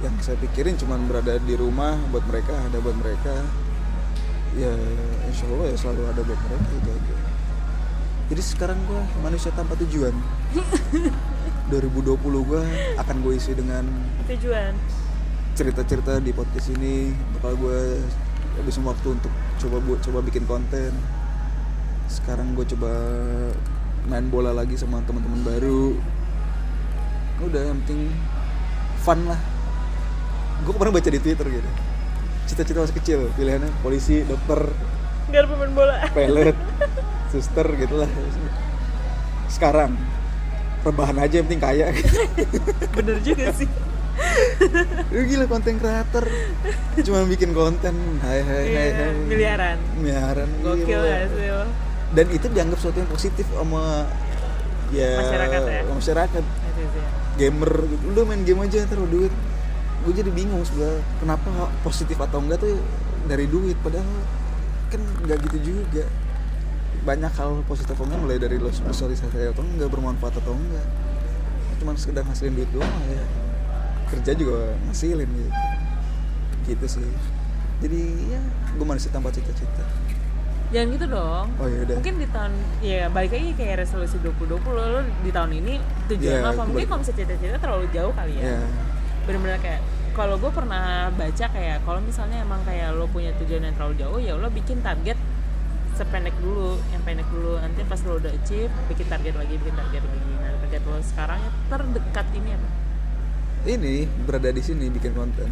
yang 0.00 0.16
saya 0.24 0.40
pikirin 0.40 0.80
cuma 0.80 0.96
berada 1.04 1.36
di 1.36 1.54
rumah 1.54 1.94
buat 2.08 2.24
mereka, 2.24 2.56
ada 2.56 2.80
buat 2.80 2.96
mereka. 2.96 3.44
Ya, 4.52 4.72
insya 5.32 5.48
Allah 5.48 5.66
ya 5.72 5.76
selalu 5.80 6.02
ada 6.12 6.20
buat 6.28 6.40
mereka 6.44 6.72
itu 6.76 6.90
aja. 6.92 7.14
Jadi 8.32 8.42
sekarang 8.44 8.78
gue 8.84 9.00
manusia 9.24 9.48
tanpa 9.56 9.76
tujuan. 9.80 10.12
2020 11.72 12.20
gue 12.20 12.62
akan 13.00 13.16
gue 13.24 13.32
isi 13.32 13.56
dengan 13.56 13.84
tujuan. 14.28 14.76
cerita-cerita 15.56 16.20
di 16.20 16.32
podcast 16.36 16.68
ini. 16.76 17.16
Bakal 17.40 17.52
gue 17.56 17.80
habisin 18.60 18.84
waktu 18.84 19.08
untuk 19.16 19.32
coba 19.60 19.76
buat 19.80 20.00
coba 20.04 20.18
bikin 20.20 20.44
konten. 20.44 20.92
Sekarang 22.12 22.52
gue 22.52 22.64
coba 22.76 22.92
main 24.08 24.28
bola 24.28 24.52
lagi 24.52 24.76
sama 24.76 25.00
teman-teman 25.08 25.40
baru. 25.48 25.96
Udah 27.40 27.72
yang 27.72 27.80
penting 27.84 28.12
fun 29.00 29.24
lah. 29.24 29.40
Gue 30.64 30.76
pernah 30.76 30.92
baca 30.92 31.08
di 31.08 31.20
twitter 31.20 31.48
gitu 31.48 31.91
cita-cita 32.44 32.78
masih 32.80 32.96
kecil 32.96 33.20
pilihannya 33.32 33.70
polisi 33.80 34.22
dokter 34.22 34.68
Biar 35.28 35.46
pemain 35.46 35.72
bola. 35.72 36.04
pilot 36.10 36.56
suster 37.28 37.64
gitu 37.74 37.96
lah 37.96 38.10
sekarang 39.48 39.96
rebahan 40.82 41.16
aja 41.16 41.38
yang 41.38 41.46
penting 41.46 41.62
kaya. 41.62 41.86
Bener 42.96 43.22
juga 43.22 43.54
sih. 43.54 43.70
lu 45.08 45.24
gila 45.24 45.46
konten 45.46 45.78
kreator. 45.78 46.26
Cuma 47.00 47.24
bikin 47.24 47.54
konten 47.54 47.94
hai 48.20 48.40
hai 48.40 48.64
hai 48.64 48.66
Iya, 48.66 48.92
hai. 48.92 49.12
miliaran. 49.24 49.78
miliaran 49.96 50.48
Gokil 50.60 51.00
sih 51.30 51.48
dan 52.12 52.26
itu 52.28 52.44
dianggap 52.46 52.76
sesuatu 52.76 52.98
yang 52.98 53.08
positif 53.08 53.46
sama 53.48 54.04
ya 54.90 55.16
Masyarakat 55.16 55.60
ya? 55.64 55.80
sama 55.80 55.94
masyarakat. 55.96 56.44
Gamer 57.32 57.72
lu 58.04 58.20
main 58.28 58.42
game 58.44 58.60
aja 58.60 58.84
ntar 58.84 59.00
duit 59.00 59.32
gue 60.02 60.12
jadi 60.18 60.30
bingung 60.34 60.62
sebenarnya 60.66 60.98
kenapa 61.22 61.70
positif 61.86 62.18
atau 62.18 62.42
enggak 62.42 62.58
tuh 62.62 62.74
dari 63.30 63.46
duit? 63.46 63.78
Padahal 63.80 64.06
kan 64.90 65.00
nggak 65.26 65.38
gitu 65.50 65.58
juga. 65.74 66.04
Banyak 67.02 67.32
hal 67.34 67.62
positif 67.66 67.94
atau 67.94 68.06
enggak 68.06 68.20
mulai 68.22 68.38
dari 68.38 68.58
lo 68.58 68.70
sosialisasi 68.70 69.54
atau 69.54 69.62
enggak 69.62 69.88
bermanfaat 69.90 70.42
atau 70.42 70.54
enggak. 70.54 70.86
Cuma 71.78 71.94
sekedar 71.98 72.26
ngasilin 72.26 72.54
duit 72.54 72.70
doang 72.74 72.94
ya 73.10 73.22
kerja 74.12 74.32
juga 74.36 74.74
ngasilin 74.90 75.28
gitu. 75.30 75.50
Gitu 76.66 76.86
sih. 76.98 77.08
Jadi 77.82 78.02
ya 78.30 78.40
gue 78.74 78.86
masih 78.86 79.10
tanpa 79.14 79.30
cita-cita. 79.30 79.86
Jangan 80.72 80.88
gitu 80.96 81.06
dong. 81.10 81.46
oh 81.60 81.68
ya 81.68 81.78
udah. 81.84 81.96
Mungkin 82.00 82.16
di 82.16 82.28
tahun 82.32 82.52
ya 82.80 83.06
balik 83.12 83.36
lagi 83.36 83.50
kayak 83.60 83.84
resolusi 83.84 84.16
2020 84.24 84.72
lo, 84.72 85.00
di 85.20 85.30
tahun 85.30 85.50
ini 85.52 85.74
tujuan 86.08 86.38
lo 86.40 86.48
apa? 86.48 86.62
Mungkin 86.64 86.86
kalau 86.88 87.00
misalnya 87.04 87.18
cita-cita 87.22 87.58
terlalu 87.60 87.86
jauh 87.92 88.12
kali 88.16 88.40
ya. 88.40 88.56
ya 88.56 88.60
Bener-bener 89.26 89.58
kayak 89.62 89.80
kalau 90.12 90.36
gue 90.36 90.52
pernah 90.52 91.08
baca 91.08 91.46
kayak 91.48 91.88
kalau 91.88 92.00
misalnya 92.04 92.44
emang 92.44 92.60
kayak 92.68 92.92
lo 92.92 93.08
punya 93.08 93.32
tujuan 93.40 93.64
yang 93.64 93.74
terlalu 93.76 93.94
jauh 93.96 94.20
ya 94.20 94.36
lo 94.36 94.52
bikin 94.52 94.84
target 94.84 95.16
sependek 95.96 96.36
dulu 96.40 96.76
yang 96.92 97.02
pendek 97.04 97.28
dulu. 97.32 97.56
Nanti 97.60 97.80
pas 97.88 98.00
lo 98.04 98.20
udah 98.20 98.32
achieve 98.32 98.72
bikin 98.92 99.06
target 99.08 99.34
lagi 99.36 99.54
bikin 99.56 99.74
target 99.76 100.02
lagi. 100.04 100.32
Nah 100.40 100.52
target 100.66 100.82
lo 100.84 100.98
sekarang 101.00 101.38
yang 101.40 101.56
terdekat 101.68 102.26
ini 102.36 102.50
apa? 102.56 102.68
Ini 103.62 103.94
berada 104.26 104.48
di 104.50 104.62
sini 104.62 104.90
bikin 104.90 105.12
konten. 105.14 105.48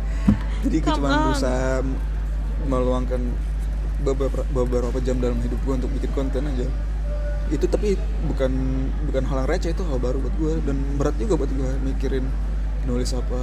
Jadi 0.66 0.76
gue 0.82 0.90
cuma 0.90 1.08
on. 1.08 1.22
berusaha 1.30 1.86
meluangkan 2.66 3.20
beberapa, 4.02 4.42
beberapa 4.50 4.98
jam 4.98 5.22
dalam 5.22 5.38
hidup 5.38 5.60
gue 5.62 5.74
untuk 5.78 5.90
bikin 5.94 6.10
konten 6.12 6.42
aja. 6.44 6.66
Itu 7.48 7.70
tapi 7.70 7.94
bukan 8.26 8.52
bukan 9.08 9.22
hal 9.24 9.46
yang 9.46 9.48
receh 9.48 9.70
itu 9.72 9.82
hal 9.86 9.96
baru 10.02 10.18
buat 10.20 10.34
gue 10.36 10.52
dan 10.66 10.76
berat 10.98 11.16
juga 11.16 11.40
buat 11.40 11.50
gue 11.54 11.70
mikirin 11.86 12.26
nulis 12.86 13.10
apa 13.16 13.40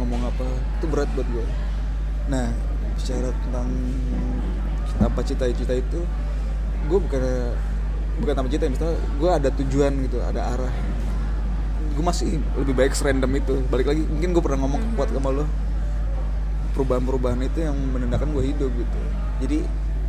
ngomong 0.00 0.22
apa 0.26 0.46
itu 0.80 0.86
berat 0.90 1.10
buat 1.14 1.28
gue 1.28 1.46
nah 2.32 2.48
bicara 2.94 3.30
tentang 3.44 3.68
apa 5.02 5.20
cita-cita 5.26 5.74
itu 5.74 6.00
gue 6.86 6.98
bukan 7.00 7.22
bukan 8.22 8.32
tanpa 8.38 8.48
cita 8.50 8.70
misalnya 8.70 8.96
gue 9.18 9.30
ada 9.30 9.48
tujuan 9.50 9.92
gitu 10.06 10.22
ada 10.22 10.40
arah. 10.54 10.74
Gue 11.94 12.04
masih 12.04 12.42
lebih 12.58 12.74
baik 12.74 12.94
serandom 12.94 13.30
itu. 13.34 13.54
Balik 13.70 13.90
lagi 13.90 14.02
mungkin 14.06 14.34
gue 14.34 14.42
pernah 14.42 14.66
ngomong 14.66 14.82
kuat 14.94 15.10
sama 15.10 15.30
lo 15.34 15.46
perubahan-perubahan 16.74 17.38
itu 17.46 17.62
yang 17.62 17.76
menandakan 17.94 18.34
gue 18.34 18.44
hidup 18.50 18.70
gitu. 18.70 18.98
Jadi 19.42 19.58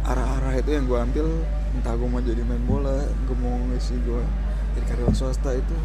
arah-arah 0.06 0.54
itu 0.62 0.70
yang 0.70 0.86
gue 0.86 0.98
ambil 0.98 1.28
entah 1.76 1.94
gue 1.98 2.08
mau 2.08 2.22
jadi 2.22 2.42
main 2.46 2.62
bola 2.70 3.04
gue 3.26 3.38
mau 3.42 3.58
ngisi 3.74 3.98
gue 4.06 4.22
jadi 4.78 4.86
karyawan 4.94 5.18
swasta 5.18 5.52
itu 5.58 5.76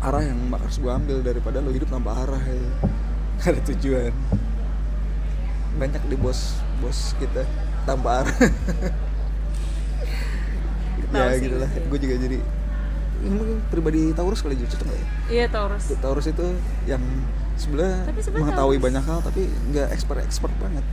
arah 0.00 0.22
yang 0.22 0.38
harus 0.48 0.76
gue 0.76 0.88
ambil 0.88 1.16
daripada 1.20 1.58
lo 1.58 1.68
hidup 1.68 1.88
tanpa 1.88 2.14
arah 2.16 2.38
ya. 2.40 2.58
Ada 3.46 3.60
tujuan. 3.68 4.14
Banyak 5.74 6.02
di 6.04 6.16
bos 6.16 6.54
bos 6.78 7.14
kita 7.16 7.42
tanpa 7.84 8.22
arah. 8.22 8.36
Ya 11.08 11.32
sih, 11.32 11.48
gitulah. 11.48 11.64
iya. 11.66 11.80
gue 11.82 11.98
juga 11.98 12.14
jadi 12.20 12.38
ini 13.18 13.32
mungkin 13.32 13.56
pribadi 13.66 14.12
Taurus 14.12 14.38
kali 14.38 14.54
juga 14.54 14.76
cocok 14.76 14.86
nggak 14.86 14.98
ya? 14.98 15.06
Iya 15.26 15.44
Taurus. 15.48 15.84
Taurus 15.98 16.26
itu 16.28 16.46
yang 16.84 17.00
sebenarnya 17.56 18.04
mengetahui 18.30 18.52
Taurus- 18.76 18.84
banyak 18.84 19.02
hal 19.02 19.18
tapi 19.24 19.42
nggak 19.72 19.88
expert 19.88 20.18
expert 20.20 20.52
banget? 20.60 20.84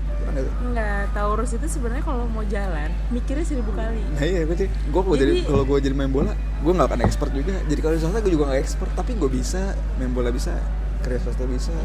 Enggak, 0.64 1.12
Taurus 1.12 1.52
itu 1.52 1.68
sebenarnya 1.70 2.02
kalau 2.02 2.26
mau 2.26 2.42
jalan 2.44 2.90
mikirnya 3.08 3.44
seribu 3.44 3.70
kali. 3.72 4.02
nah 4.10 4.24
iya 4.24 4.42
gue 4.42 4.56
sih 4.58 4.70
gue 4.72 5.02
kalau 5.04 5.16
jadi 5.16 5.32
Jadi- 5.36 5.46
kalau 5.46 5.64
gue 5.66 5.78
jadi 5.80 5.94
main 5.94 6.10
bola 6.10 6.32
gue 6.64 6.72
nggak 6.72 6.88
akan 6.88 7.02
expert 7.04 7.32
juga 7.36 7.56
jadi 7.68 7.80
kalau 7.84 7.94
di 7.98 8.02
swasta 8.02 8.20
gue 8.24 8.34
juga 8.34 8.46
nggak 8.52 8.62
expert 8.62 8.92
tapi 8.96 9.12
gue 9.18 9.30
bisa 9.30 9.76
main 10.00 10.12
bola 10.16 10.32
bisa 10.32 10.56
kerja 11.04 11.20
swasta 11.28 11.44
bisa 11.46 11.76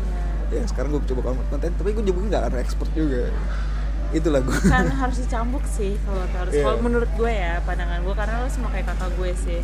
ya 0.50 0.62
sekarang 0.66 0.94
gue 0.94 1.02
coba 1.10 1.34
konten 1.50 1.70
tapi 1.74 1.90
gue 1.94 2.04
juga 2.06 2.20
nggak 2.26 2.42
akan 2.50 2.58
expert 2.62 2.90
juga 2.94 3.30
itulah 4.10 4.42
gue 4.42 4.58
kan 4.66 4.90
harus 4.90 5.22
dicambuk 5.22 5.62
sih 5.70 5.94
kalau 6.02 6.26
Taurus. 6.34 6.50
Iya. 6.50 6.66
Kalau 6.66 6.78
menurut 6.82 7.10
gue 7.14 7.30
ya 7.30 7.62
pandangan 7.62 8.02
gue 8.02 8.14
karena 8.18 8.42
lo 8.42 8.48
sama 8.50 8.68
kayak 8.74 8.90
kakak 8.90 9.10
gue 9.14 9.30
sih. 9.38 9.60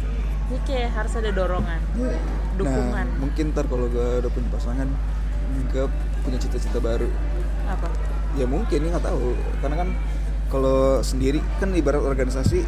Ini 0.46 0.58
kayak 0.62 0.90
harus 0.94 1.12
ada 1.18 1.30
dorongan, 1.34 1.80
dukungan. 2.54 3.06
nah 3.10 3.18
mungkin 3.18 3.50
ntar 3.50 3.66
kalau 3.66 3.90
gue 3.90 4.22
udah 4.22 4.30
punya 4.30 4.48
pasangan 4.54 4.88
gue 5.74 5.84
punya 6.22 6.38
cita-cita 6.38 6.78
baru 6.78 7.10
Apa? 7.66 7.90
ya 8.38 8.46
mungkin 8.46 8.78
ya 8.86 8.88
nggak 8.94 9.06
tahu 9.10 9.34
karena 9.58 9.76
kan 9.82 9.88
kalau 10.46 11.02
sendiri 11.02 11.42
kan 11.58 11.74
ibarat 11.74 11.98
organisasi 11.98 12.62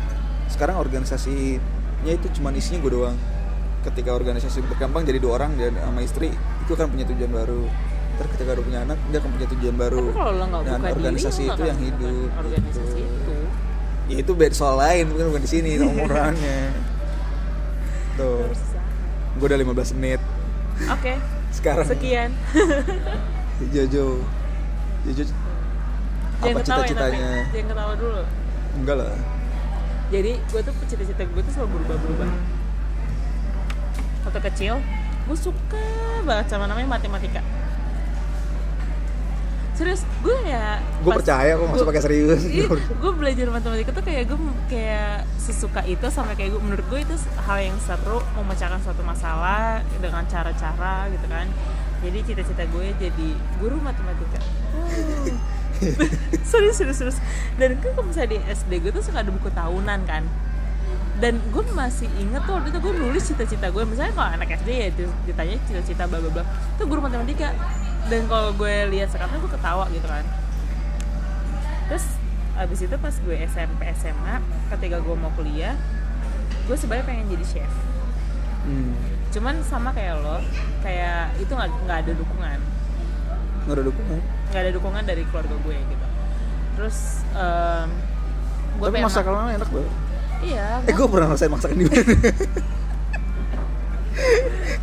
sekarang 0.50 0.74
organisasinya 1.98 2.14
itu 2.14 2.26
cuma 2.38 2.48
isinya 2.54 2.78
gue 2.82 2.92
doang. 2.94 3.16
Ketika 3.82 4.10
organisasi 4.14 4.58
berkembang 4.66 5.02
jadi 5.06 5.18
dua 5.22 5.42
orang 5.42 5.54
dan 5.58 5.74
sama 5.78 6.00
istri 6.02 6.30
itu 6.34 6.72
kan 6.74 6.86
punya 6.90 7.04
tujuan 7.10 7.30
baru. 7.30 7.62
Terus 8.18 8.28
ketika 8.34 8.50
udah 8.58 8.64
punya 8.66 8.80
anak 8.82 8.98
dia 9.10 9.18
akan 9.22 9.30
punya 9.34 9.46
tujuan 9.54 9.74
baru. 9.78 9.98
Tapi 9.98 10.14
kalau 10.18 10.32
lo 10.34 10.44
nggak 10.46 10.62
dan 10.62 10.78
buka 10.78 10.88
organisasi 10.98 11.42
diri, 11.42 11.54
itu 11.54 11.62
yang 11.62 11.78
hidup 11.78 11.98
bukan 11.98 12.38
organisasi 12.42 12.98
gitu. 12.98 13.14
itu. 13.14 13.36
ya 14.08 14.16
itu 14.24 14.32
beda 14.32 14.54
soal 14.56 14.76
lain 14.80 15.04
bukan 15.12 15.24
bukan 15.30 15.42
di 15.44 15.50
sini 15.50 15.70
umurannya 15.86 16.60
tuh. 18.18 18.42
Gue 19.38 19.46
udah 19.46 19.58
15 19.62 19.98
menit. 20.02 20.20
Oke, 20.90 21.14
sekarang. 21.54 21.86
Sekian. 21.86 22.30
Jojo. 23.74 24.22
Jojo. 25.06 25.24
Jangan 26.38 26.54
apa 26.54 26.58
ya, 26.58 26.66
cita-citanya? 26.66 27.30
Jangan 27.50 27.66
ketawa 27.70 27.94
dulu. 27.98 28.22
enggak 28.78 28.94
lah 28.94 29.37
Jadi 30.08 30.32
gue 30.40 30.60
tuh 30.64 30.72
cita-cita 30.88 31.22
gue 31.24 31.42
tuh 31.44 31.52
selalu 31.52 31.68
berubah-berubah. 31.80 32.30
Waktu 34.24 34.40
kecil, 34.52 34.74
gue 35.28 35.36
suka 35.36 35.84
banget 36.24 36.46
sama 36.48 36.64
namanya 36.64 36.96
matematika. 36.96 37.44
Serius, 39.78 40.02
gue 40.26 40.34
ya. 40.42 40.82
gue 40.82 41.12
percaya 41.14 41.54
kok 41.54 41.70
masih 41.70 41.86
pakai 41.86 42.02
serius 42.02 42.42
gue 42.98 43.12
belajar 43.14 43.46
matematika 43.46 43.94
tuh 43.94 44.02
kayak 44.02 44.26
gue 44.26 44.38
kayak 44.66 45.22
sesuka 45.38 45.86
itu 45.86 46.02
sampai 46.10 46.34
kayak 46.34 46.58
gue 46.58 46.62
menurut 46.66 46.82
gue 46.90 47.06
itu 47.06 47.14
hal 47.46 47.62
yang 47.62 47.78
seru 47.78 48.18
memecahkan 48.34 48.82
suatu 48.82 49.06
masalah 49.06 49.78
dengan 50.02 50.26
cara-cara 50.26 51.06
gitu 51.14 51.30
kan 51.30 51.46
jadi 52.02 52.18
cita-cita 52.26 52.66
gue 52.66 52.90
jadi 52.98 53.28
guru 53.62 53.78
matematika 53.78 54.42
Wow. 54.68 55.38
serius 56.50 56.76
serius 56.80 56.98
serius 56.98 57.18
dan 57.54 57.78
kan 57.78 57.90
kalau 57.94 58.06
misalnya 58.10 58.30
di 58.34 58.38
SD 58.50 58.72
gue 58.82 58.90
tuh 58.90 59.02
suka 59.02 59.22
ada 59.22 59.30
buku 59.30 59.50
tahunan 59.52 60.00
kan. 60.06 60.24
Dan 61.18 61.42
gue 61.50 61.62
masih 61.74 62.06
inget 62.14 62.46
tuh 62.46 62.54
waktu 62.54 62.70
itu 62.70 62.78
gue 62.78 62.94
nulis 62.94 63.24
cita-cita 63.26 63.74
gue. 63.74 63.82
Misalnya 63.82 64.14
kalau 64.14 64.30
anak 64.38 64.54
SD 64.62 64.70
ya 64.70 64.88
ditanya 65.26 65.58
cita-cita 65.66 66.06
bla 66.06 66.22
bla 66.22 66.30
bla. 66.30 66.44
Itu 66.78 66.86
guru 66.86 67.02
matematika. 67.02 67.50
Dan 68.06 68.30
kalau 68.30 68.54
gue 68.54 68.86
lihat 68.94 69.10
sekarang 69.10 69.42
gue 69.42 69.50
ketawa 69.50 69.90
gitu 69.90 70.06
kan. 70.06 70.22
Terus 71.90 72.06
abis 72.54 72.78
itu 72.86 72.96
pas 72.98 73.14
gue 73.14 73.36
SMP 73.50 73.82
SMA 73.98 74.34
ketika 74.74 74.98
gue 74.98 75.14
mau 75.14 75.30
kuliah 75.38 75.78
gue 76.66 76.74
sebenarnya 76.74 77.06
pengen 77.06 77.26
jadi 77.30 77.46
chef. 77.46 77.72
Hmm. 78.58 78.92
cuman 79.32 79.64
sama 79.64 79.94
kayak 79.96 80.18
lo 80.20 80.42
kayak 80.84 81.32
itu 81.40 81.48
nggak 81.48 81.70
nggak 81.86 81.98
ada 82.04 82.12
dukungan. 82.18 82.58
Nggak 83.64 83.74
ada 83.78 83.84
dukungan 83.86 84.20
nggak 84.48 84.62
ada 84.64 84.72
dukungan 84.72 85.02
dari 85.04 85.22
keluarga 85.28 85.54
gue 85.54 85.76
gitu 85.76 86.06
terus 86.78 86.98
em, 87.36 87.88
gue 88.78 88.86
tapi 88.86 88.94
pengen 88.94 89.08
masakannya 89.10 89.54
enak 89.58 89.70
banget 89.70 89.92
iya 90.46 90.68
eh 90.86 90.94
gue 90.94 91.06
pernah 91.10 91.26
ngerasain 91.32 91.52
masakan 91.52 91.76
di 91.76 91.84
mana 91.84 92.02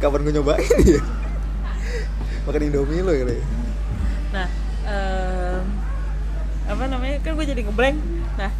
kapan 0.01 0.19
gue 0.21 0.33
nyobain 0.35 0.79
ya 0.83 1.01
makan 2.45 2.61
indomie 2.61 3.01
lo 3.01 3.11
kali 3.11 3.35
ya? 3.41 3.45
Nah, 4.33 4.47
em, 4.85 5.63
apa 6.69 6.83
namanya? 6.85 7.17
Kan 7.25 7.31
gue 7.41 7.45
jadi 7.45 7.61
ngeblank. 7.65 7.97
Nah, 8.37 8.51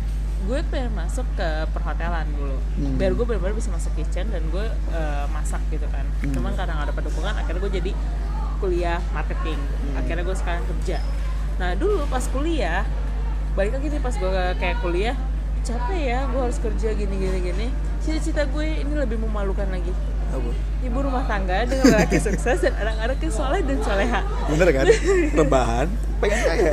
gue 0.45 0.59
pengen 0.73 0.91
masuk 0.97 1.25
ke 1.37 1.49
perhotelan 1.69 2.25
dulu. 2.33 2.57
Hmm. 2.81 2.97
Biar 2.97 3.13
gue 3.13 3.25
benar-benar 3.25 3.55
bisa 3.57 3.69
masuk 3.69 3.93
kitchen 3.93 4.33
dan 4.33 4.41
gue 4.49 4.65
eh, 4.93 5.25
masak 5.29 5.61
gitu 5.69 5.85
kan. 5.93 6.05
Hmm. 6.05 6.33
Cuman 6.33 6.57
karena 6.57 6.81
nggak 6.81 6.97
ada 6.97 7.03
dukungan, 7.05 7.33
akhirnya 7.37 7.61
gue 7.61 7.73
jadi 7.77 7.91
kuliah 8.65 8.97
marketing. 9.13 9.61
Hmm. 9.61 9.99
Akhirnya 10.01 10.23
gue 10.25 10.37
sekarang 10.41 10.63
kerja. 10.65 10.97
Nah, 11.61 11.77
dulu 11.77 12.09
pas 12.09 12.25
kuliah, 12.33 12.81
balik 13.53 13.77
lagi 13.77 13.93
nih 13.93 14.01
pas 14.01 14.17
gue 14.17 14.31
kayak 14.57 14.81
kuliah, 14.81 15.15
capek 15.61 16.01
ya, 16.01 16.19
gue 16.25 16.41
harus 16.41 16.57
kerja 16.57 16.89
gini 16.97 17.15
gini 17.15 17.37
gini. 17.45 17.67
Cita-cita 18.01 18.49
gue 18.49 18.65
ini 18.81 18.93
lebih 18.97 19.21
memalukan 19.21 19.69
lagi. 19.69 19.93
apa 20.25 20.51
ibu 20.81 20.97
rumah 21.05 21.23
tangga 21.29 21.63
dengan 21.69 22.01
laki 22.01 22.17
sukses 22.17 22.59
dan 22.59 22.73
anak-anak 22.75 23.17
yang 23.21 23.31
soleh 23.33 23.61
dan 23.61 23.77
soleha 23.85 24.21
bener 24.49 24.67
kan 24.73 24.85
rebahan 25.37 25.87
pengen 26.17 26.39
kaya 26.43 26.71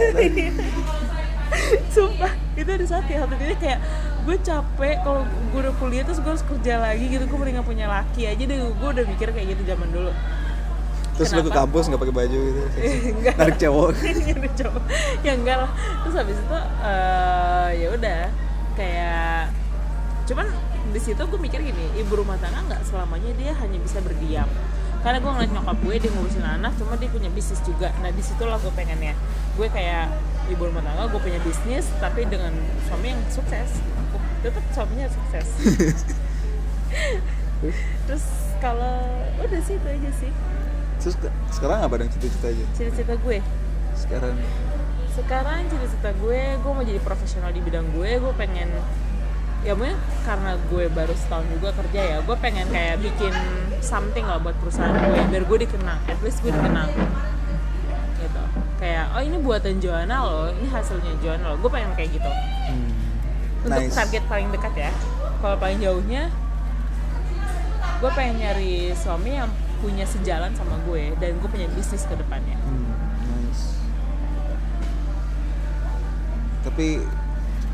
sumpah 1.95 2.33
itu 2.57 2.71
ada 2.73 2.85
saat 2.89 3.05
ya 3.13 3.23
satu 3.23 3.37
titik 3.37 3.61
kayak 3.61 3.79
gue 4.25 4.37
capek 4.41 4.97
kalau 5.05 5.23
gue 5.25 5.61
udah 5.69 5.75
kuliah 5.77 6.03
terus 6.03 6.19
gue 6.25 6.33
harus 6.33 6.45
kerja 6.49 6.81
lagi 6.81 7.05
gitu 7.13 7.25
gue 7.29 7.39
mendingan 7.39 7.63
punya 7.63 7.87
laki 7.93 8.25
aja 8.25 8.41
deh 8.41 8.57
gue 8.57 8.89
udah 8.89 9.05
mikir 9.05 9.29
kayak 9.31 9.47
gitu 9.53 9.63
zaman 9.69 9.89
dulu 9.93 10.11
terus 11.13 11.29
lu 11.37 11.45
ke 11.45 11.53
Kenapa? 11.53 11.59
kampus 11.69 11.85
nggak 11.93 12.03
pakai 12.03 12.17
baju 12.17 12.39
gitu. 12.41 12.63
Enggak. 13.17 13.35
narik 13.37 13.57
cowok. 13.61 13.89
Ada 14.33 14.51
cowok. 14.57 14.83
Ya 15.21 15.33
enggak 15.37 15.57
lah. 15.61 15.71
Terus 16.05 16.15
habis 16.17 16.37
itu 16.41 16.59
eh, 16.83 17.69
ya 17.77 17.89
udah. 17.93 18.23
Kayak 18.73 19.53
cuman 20.23 20.47
di 20.93 21.01
situ 21.01 21.21
gue 21.21 21.41
mikir 21.41 21.61
gini 21.61 21.85
ibu 21.99 22.13
rumah 22.17 22.37
tangga 22.41 22.63
nggak 22.65 22.83
selamanya 22.89 23.31
dia 23.37 23.53
hanya 23.61 23.79
bisa 23.81 24.01
berdiam. 24.01 24.49
Karena 25.03 25.19
gue 25.19 25.31
ngeliat 25.35 25.53
nyokap 25.53 25.77
gue 25.83 25.95
dia 25.99 26.11
ngurusin 26.15 26.47
anak 26.47 26.73
cuma 26.79 26.95
dia 26.97 27.11
punya 27.13 27.29
bisnis 27.29 27.61
juga. 27.67 27.93
Nah 28.01 28.09
di 28.15 28.23
situ 28.25 28.43
lah 28.49 28.57
gue 28.57 28.73
pengennya. 28.73 29.13
Gue 29.59 29.69
kayak 29.69 30.09
ibu 30.49 30.63
rumah 30.65 30.81
tangga 30.81 31.11
gue 31.13 31.21
punya 31.21 31.41
bisnis 31.45 31.85
tapi 32.01 32.25
dengan 32.25 32.57
suami 32.89 33.13
yang 33.13 33.23
sukses. 33.29 33.83
Tetap 34.41 34.65
suaminya 34.73 35.07
sukses. 35.13 35.47
Terus 38.09 38.27
kalau 38.59 39.03
udah 39.43 39.61
sih 39.63 39.75
itu 39.75 39.89
aja 39.91 40.11
sih 40.23 40.31
terus 41.03 41.19
sekarang 41.51 41.83
apa 41.83 41.95
dong 41.99 42.11
cita-cita 42.15 42.47
aja 42.55 42.65
cita-cita 42.79 43.15
gue? 43.19 43.39
Sekarang? 43.99 44.35
Sekarang 45.13 45.59
cita-cita 45.69 46.11
gue 46.17 46.41
gue 46.57 46.73
mau 46.73 46.85
jadi 46.87 47.01
profesional 47.03 47.51
di 47.53 47.61
bidang 47.61 47.87
gue. 47.93 48.11
Gue 48.23 48.33
pengen 48.39 48.71
ya 49.63 49.79
mungkin 49.79 49.95
karena 50.27 50.59
gue 50.67 50.91
baru 50.91 51.15
setahun 51.15 51.47
juga 51.55 51.71
kerja 51.71 52.01
ya 52.03 52.17
gue 52.19 52.37
pengen 52.43 52.67
kayak 52.75 52.99
bikin 52.99 53.31
something 53.79 54.27
lah 54.27 54.43
buat 54.43 54.59
perusahaan 54.59 54.91
gue 54.91 55.23
biar 55.31 55.45
gue 55.47 55.59
dikenang 55.69 56.01
at 56.11 56.19
least 56.23 56.43
gue 56.43 56.51
dikenang. 56.51 56.91
Gitu. 58.19 58.43
Kayak 58.83 59.15
oh 59.15 59.23
ini 59.23 59.39
buatan 59.39 59.79
Joanna 59.79 60.17
loh 60.27 60.47
ini 60.51 60.67
hasilnya 60.67 61.13
Joanna 61.23 61.55
loh. 61.55 61.59
Gue 61.63 61.71
pengen 61.71 61.93
kayak 61.99 62.11
gitu. 62.15 62.31
Hmm. 62.31 62.91
untuk 63.63 63.79
nice. 63.79 63.95
target 63.95 64.27
paling 64.27 64.51
dekat 64.51 64.75
ya. 64.75 64.91
Kalau 65.39 65.55
paling 65.59 65.79
jauhnya 65.79 66.31
gue 68.03 68.11
pengen 68.19 68.43
nyari 68.43 68.91
suami 68.99 69.39
yang 69.39 69.51
punya 69.83 70.07
sejalan 70.07 70.55
sama 70.55 70.79
gue 70.87 71.11
dan 71.19 71.35
gue 71.37 71.49
punya 71.51 71.67
bisnis 71.75 72.07
ke 72.07 72.15
depannya 72.15 72.55
Hmm, 72.63 72.95
nice. 73.43 73.83
Tapi 76.63 77.03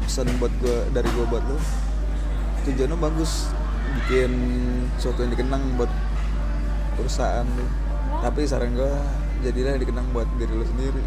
pesan 0.03 0.33
buat 0.41 0.53
gue 0.59 0.89
dari 0.91 1.09
gue 1.13 1.27
buat 1.29 1.45
lo, 1.45 1.61
tujuannya 2.65 2.97
bagus, 2.97 3.53
bikin 4.01 4.33
sesuatu 4.97 5.21
yang 5.21 5.33
dikenang 5.37 5.63
buat 5.77 5.93
perusahaan 6.97 7.45
lo. 7.45 7.67
Tapi 8.25 8.49
saran 8.49 8.73
gue 8.73 8.89
jadilah 9.45 9.77
yang 9.77 9.83
dikenang 9.85 10.09
buat 10.11 10.27
diri 10.41 10.55
lo 10.57 10.65
sendiri. 10.65 11.05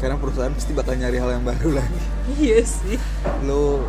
Karena 0.00 0.16
perusahaan 0.16 0.50
pasti 0.50 0.72
bakal 0.72 0.96
nyari 0.96 1.20
hal 1.20 1.36
yang 1.36 1.44
baru 1.44 1.76
lagi. 1.76 2.00
iya 2.40 2.64
sih 2.64 2.96
Lo 3.44 3.84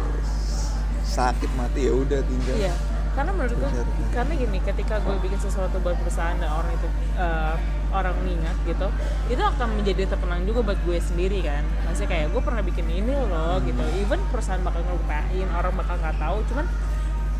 sakit 1.08 1.50
mati 1.56 1.88
ya 1.88 1.96
udah 1.96 2.20
tinggal. 2.22 2.56
Iya, 2.60 2.76
karena 3.18 3.34
menurut 3.34 3.58
gue, 3.58 3.66
Benar. 3.74 3.88
karena 4.14 4.34
gini, 4.38 4.58
ketika 4.62 5.02
gue 5.02 5.18
bikin 5.26 5.42
sesuatu 5.42 5.82
buat 5.82 5.98
perusahaan 5.98 6.38
dan 6.38 6.54
orang 6.54 6.70
itu 6.70 6.86
eh, 7.18 7.56
orang 7.90 8.14
mengingat 8.22 8.54
gitu, 8.62 8.88
itu 9.34 9.42
akan 9.42 9.74
menjadi 9.74 10.06
terkenang 10.06 10.46
juga 10.46 10.62
buat 10.62 10.80
gue 10.86 11.02
sendiri 11.02 11.42
kan. 11.42 11.66
Maksudnya 11.90 12.10
kayak 12.14 12.28
gue 12.30 12.42
pernah 12.46 12.62
bikin 12.62 12.86
ini 12.86 13.10
loh 13.10 13.58
gitu. 13.66 13.82
Even 13.98 14.22
perusahaan 14.30 14.62
bakal 14.62 14.86
ngelupain, 14.86 15.50
orang 15.50 15.74
bakal 15.74 15.98
nggak 15.98 16.14
tahu, 16.22 16.38
cuman 16.54 16.66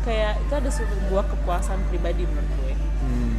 kayak 0.02 0.34
itu 0.42 0.52
ada 0.58 0.70
sebuah 0.72 1.24
kepuasan 1.30 1.78
pribadi 1.86 2.26
menurut 2.26 2.50
gue, 2.58 2.74
Hmm. 2.98 3.38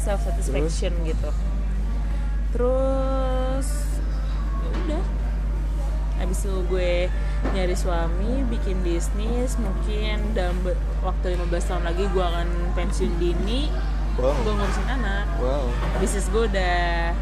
self 0.00 0.24
satisfaction 0.24 0.96
gitu. 1.04 1.30
Terus 2.54 3.68
ya 4.64 4.70
udah 4.88 5.04
habis 6.16 6.38
itu 6.40 6.56
gue 6.72 7.12
nyari 7.54 7.76
suami 7.76 8.42
bikin 8.48 8.80
bisnis 8.82 9.54
mungkin 9.60 10.34
dalam 10.34 10.56
waktu 11.04 11.38
15 11.38 11.68
tahun 11.68 11.84
lagi 11.86 12.04
gue 12.10 12.24
akan 12.24 12.48
pensiun 12.74 13.12
dini 13.18 13.70
gue 14.16 14.24
Wow. 14.24 14.32
ngurusin 14.32 14.88
anak. 14.88 15.28
Wow. 15.36 15.68
bisnis 16.00 16.26
gue 16.32 16.48
udah 16.48 17.12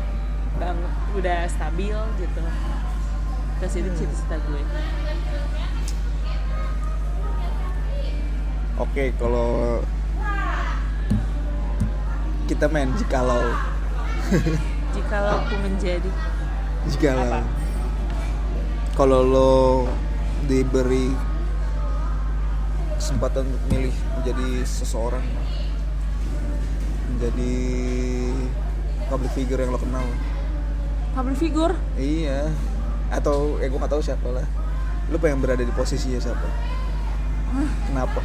bang 0.62 0.78
udah 1.18 1.40
stabil 1.50 1.98
gitu. 2.22 2.42
Terus 3.58 3.74
itu 3.82 3.90
cita-cita 3.98 4.36
gue. 4.38 4.62
Oke, 8.74 9.14
kalau 9.18 9.78
kita 12.46 12.66
main 12.66 12.90
jikalau. 12.94 13.54
Jikalau 14.94 15.42
aku 15.42 15.54
menjadi. 15.62 16.10
Jikalau. 16.86 17.42
Kalau 18.94 19.20
lo 19.26 19.52
diberi 20.44 21.08
kesempatan 23.00 23.44
untuk 23.48 23.64
milih 23.68 23.94
menjadi 24.20 24.48
seseorang 24.64 25.24
menjadi 27.14 27.54
public 29.08 29.32
figure 29.32 29.60
yang 29.60 29.70
lo 29.72 29.80
kenal. 29.80 30.04
Public 31.14 31.36
figure? 31.38 31.74
Iya. 31.94 32.50
Atau 33.12 33.60
ya 33.62 33.70
gue 33.70 33.78
gak 33.78 33.92
tahu 33.92 34.02
siapa 34.02 34.28
lah. 34.28 34.46
Lo 35.12 35.16
pengen 35.20 35.40
berada 35.40 35.62
di 35.62 35.72
posisinya 35.72 36.20
siapa? 36.20 36.48
Kenapa? 37.86 38.20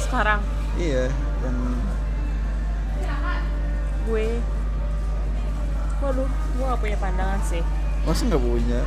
Sekarang? 0.00 0.40
Iya 0.80 1.12
yang 1.44 1.58
gue? 4.08 4.26
Waduh 6.00 6.28
gue 6.30 6.64
gak 6.64 6.80
punya 6.80 6.96
pandangan 6.98 7.40
sih. 7.44 7.62
Masa 8.04 8.22
nggak 8.28 8.42
punya? 8.42 8.80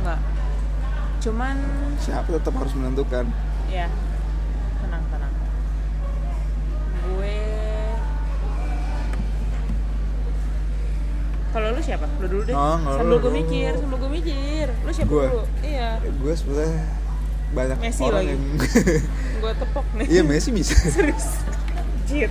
Nggak 0.00 0.18
cuman 1.20 1.56
siapa 2.00 2.28
tetap 2.32 2.54
harus 2.56 2.72
menentukan? 2.72 3.28
Ya 3.68 3.86
tenang 4.80 5.04
tenang. 5.12 5.32
Gue 7.04 7.36
kalau 11.50 11.74
lu 11.74 11.80
siapa? 11.82 12.06
Lu 12.22 12.26
dulu 12.30 12.42
deh. 12.46 12.54
Oh, 12.54 12.78
sambil 12.94 13.18
gue 13.18 13.32
mikir 13.36 13.72
sambil 13.76 13.98
gue 13.98 14.10
mikir. 14.10 14.66
Lu 14.86 14.90
siapa 14.94 15.10
Gue. 15.10 15.26
dulu? 15.28 15.44
Iya. 15.60 15.88
Gue 16.00 16.32
sebenarnya 16.32 16.78
banyak 17.50 17.78
Messi 17.82 18.02
orang 18.06 18.22
lagi. 18.22 18.30
yang 18.30 18.42
gue 19.42 19.52
tepok 19.58 19.86
nih. 19.98 20.06
Iya 20.08 20.22
Messi 20.22 20.48
bisa. 20.54 20.74
Serius. 20.94 21.42
Jit. 22.06 22.30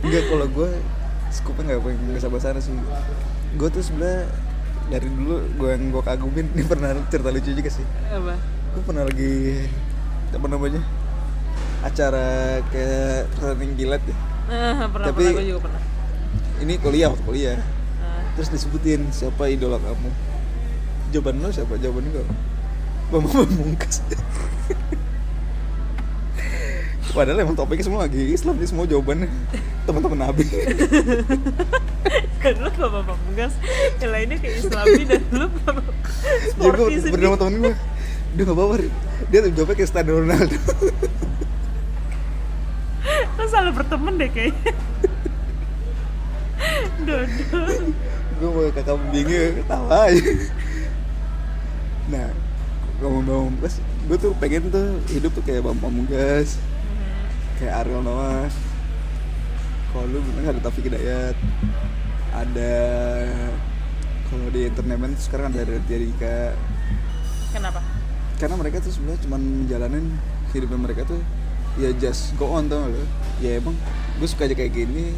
enggak 0.00 0.32
kalau 0.32 0.46
gue 0.48 0.70
skupnya 1.30 1.76
nggak 1.76 1.82
pengen 1.84 2.00
nggak 2.08 2.22
sabar 2.22 2.40
sana 2.40 2.60
sih. 2.62 2.72
Gue 3.58 3.68
tuh 3.68 3.82
sebenarnya 3.82 4.30
dari 4.90 5.06
dulu 5.06 5.38
gue 5.54 5.68
yang 5.70 5.84
gue 5.88 6.02
kagumin 6.02 6.46
ini 6.50 6.62
pernah 6.64 6.90
cerita 7.06 7.30
lucu 7.30 7.50
juga 7.52 7.70
sih. 7.70 7.86
Apa? 8.06 8.34
Gue 8.70 8.82
pernah 8.82 9.04
lagi 9.04 9.34
apa 10.30 10.46
namanya 10.46 10.82
acara 11.80 12.26
kayak 12.68 13.26
training 13.32 13.72
gilat 13.74 14.02
ya 14.04 14.14
Ah, 14.46 14.86
pernah 14.86 15.10
Tapi- 15.10 15.30
pernah 15.30 15.42
juga 15.44 15.60
pernah. 15.64 15.82
ini 16.58 16.74
kuliah 16.76 17.08
waktu 17.08 17.22
kuliah. 17.22 17.58
Ah, 17.98 18.20
terus 18.34 18.50
disebutin 18.50 19.08
siapa 19.10 19.46
idola 19.46 19.78
kamu. 19.78 20.10
Jawaban 21.10 21.38
lo 21.38 21.48
siapa? 21.48 21.74
Jawaban 21.76 22.06
gue 22.06 22.22
Bambang 23.08 23.42
Pamungkas 23.44 24.06
Padahal 27.10 27.42
emang 27.42 27.58
topiknya 27.58 27.82
semua 27.84 28.06
lagi 28.06 28.22
Islam 28.30 28.54
nih 28.54 28.68
semua 28.68 28.86
jawabannya 28.86 29.26
teman-teman 29.90 30.18
Nabi. 30.30 30.46
dan 32.40 32.54
lu 32.56 32.70
bapak 32.72 33.02
pamungkas 33.04 33.52
yang 34.00 34.10
lainnya 34.14 34.36
kayak 34.40 34.54
islami 34.64 35.02
dan 35.04 35.22
lu 35.34 35.46
bapak 35.60 35.84
Jadi 35.90 36.48
sporty 36.54 36.78
gue 36.78 36.98
sedih 37.02 37.12
berdua 37.12 37.36
temen 37.36 37.54
gue 37.60 37.74
Dia 38.30 38.42
gak 38.46 38.56
bawa. 38.56 38.74
Dia 39.28 39.38
tuh 39.42 39.50
jawabnya 39.50 39.74
kayak 39.74 39.90
Cristiano 39.90 40.12
Ronaldo. 40.22 40.58
Lu 43.34 43.44
selalu 43.50 43.70
berteman 43.74 44.14
deh 44.16 44.30
kayaknya. 44.30 44.72
Dodo 47.02 47.60
Gue 48.40 48.48
mau 48.48 48.72
kakak 48.72 48.96
bingung 49.12 49.52
ketawa 49.60 50.08
aja. 50.08 50.32
Nah 52.08 52.28
ngomong-ngomong 53.00 53.56
Pamungkas 53.56 53.74
Gue 54.08 54.16
tuh 54.20 54.32
pengen 54.36 54.68
tuh 54.68 55.00
hidup 55.08 55.32
tuh 55.32 55.44
kayak 55.44 55.64
Bambang 55.64 56.04
Pamungkas 56.04 56.60
Kayak 57.56 57.84
Ariel 57.84 58.04
Noah 58.04 58.69
Kalau 59.90 60.06
lu 60.06 60.18
bilang 60.22 60.54
ada 60.54 60.60
Taufik 60.62 60.86
Hidayat? 60.86 61.34
Ada 62.30 62.74
Kalau 64.30 64.46
di 64.54 64.70
entertainment 64.70 65.18
sekarang 65.18 65.50
ada 65.50 65.66
Raditya 65.66 65.98
Dika. 65.98 66.38
Kenapa? 67.50 67.82
Karena 68.38 68.54
mereka 68.54 68.78
tuh 68.78 68.94
sebenarnya 68.94 69.20
cuma 69.26 69.36
menjalanin 69.42 70.06
hidupnya 70.54 70.78
mereka 70.78 71.02
tuh 71.06 71.18
ya 71.78 71.90
just 71.98 72.34
go 72.34 72.50
on 72.50 72.66
tau 72.66 72.82
lo 72.82 73.04
ya 73.38 73.62
emang 73.62 73.78
gue 74.18 74.26
suka 74.26 74.50
aja 74.50 74.58
kayak 74.58 74.74
gini 74.74 75.14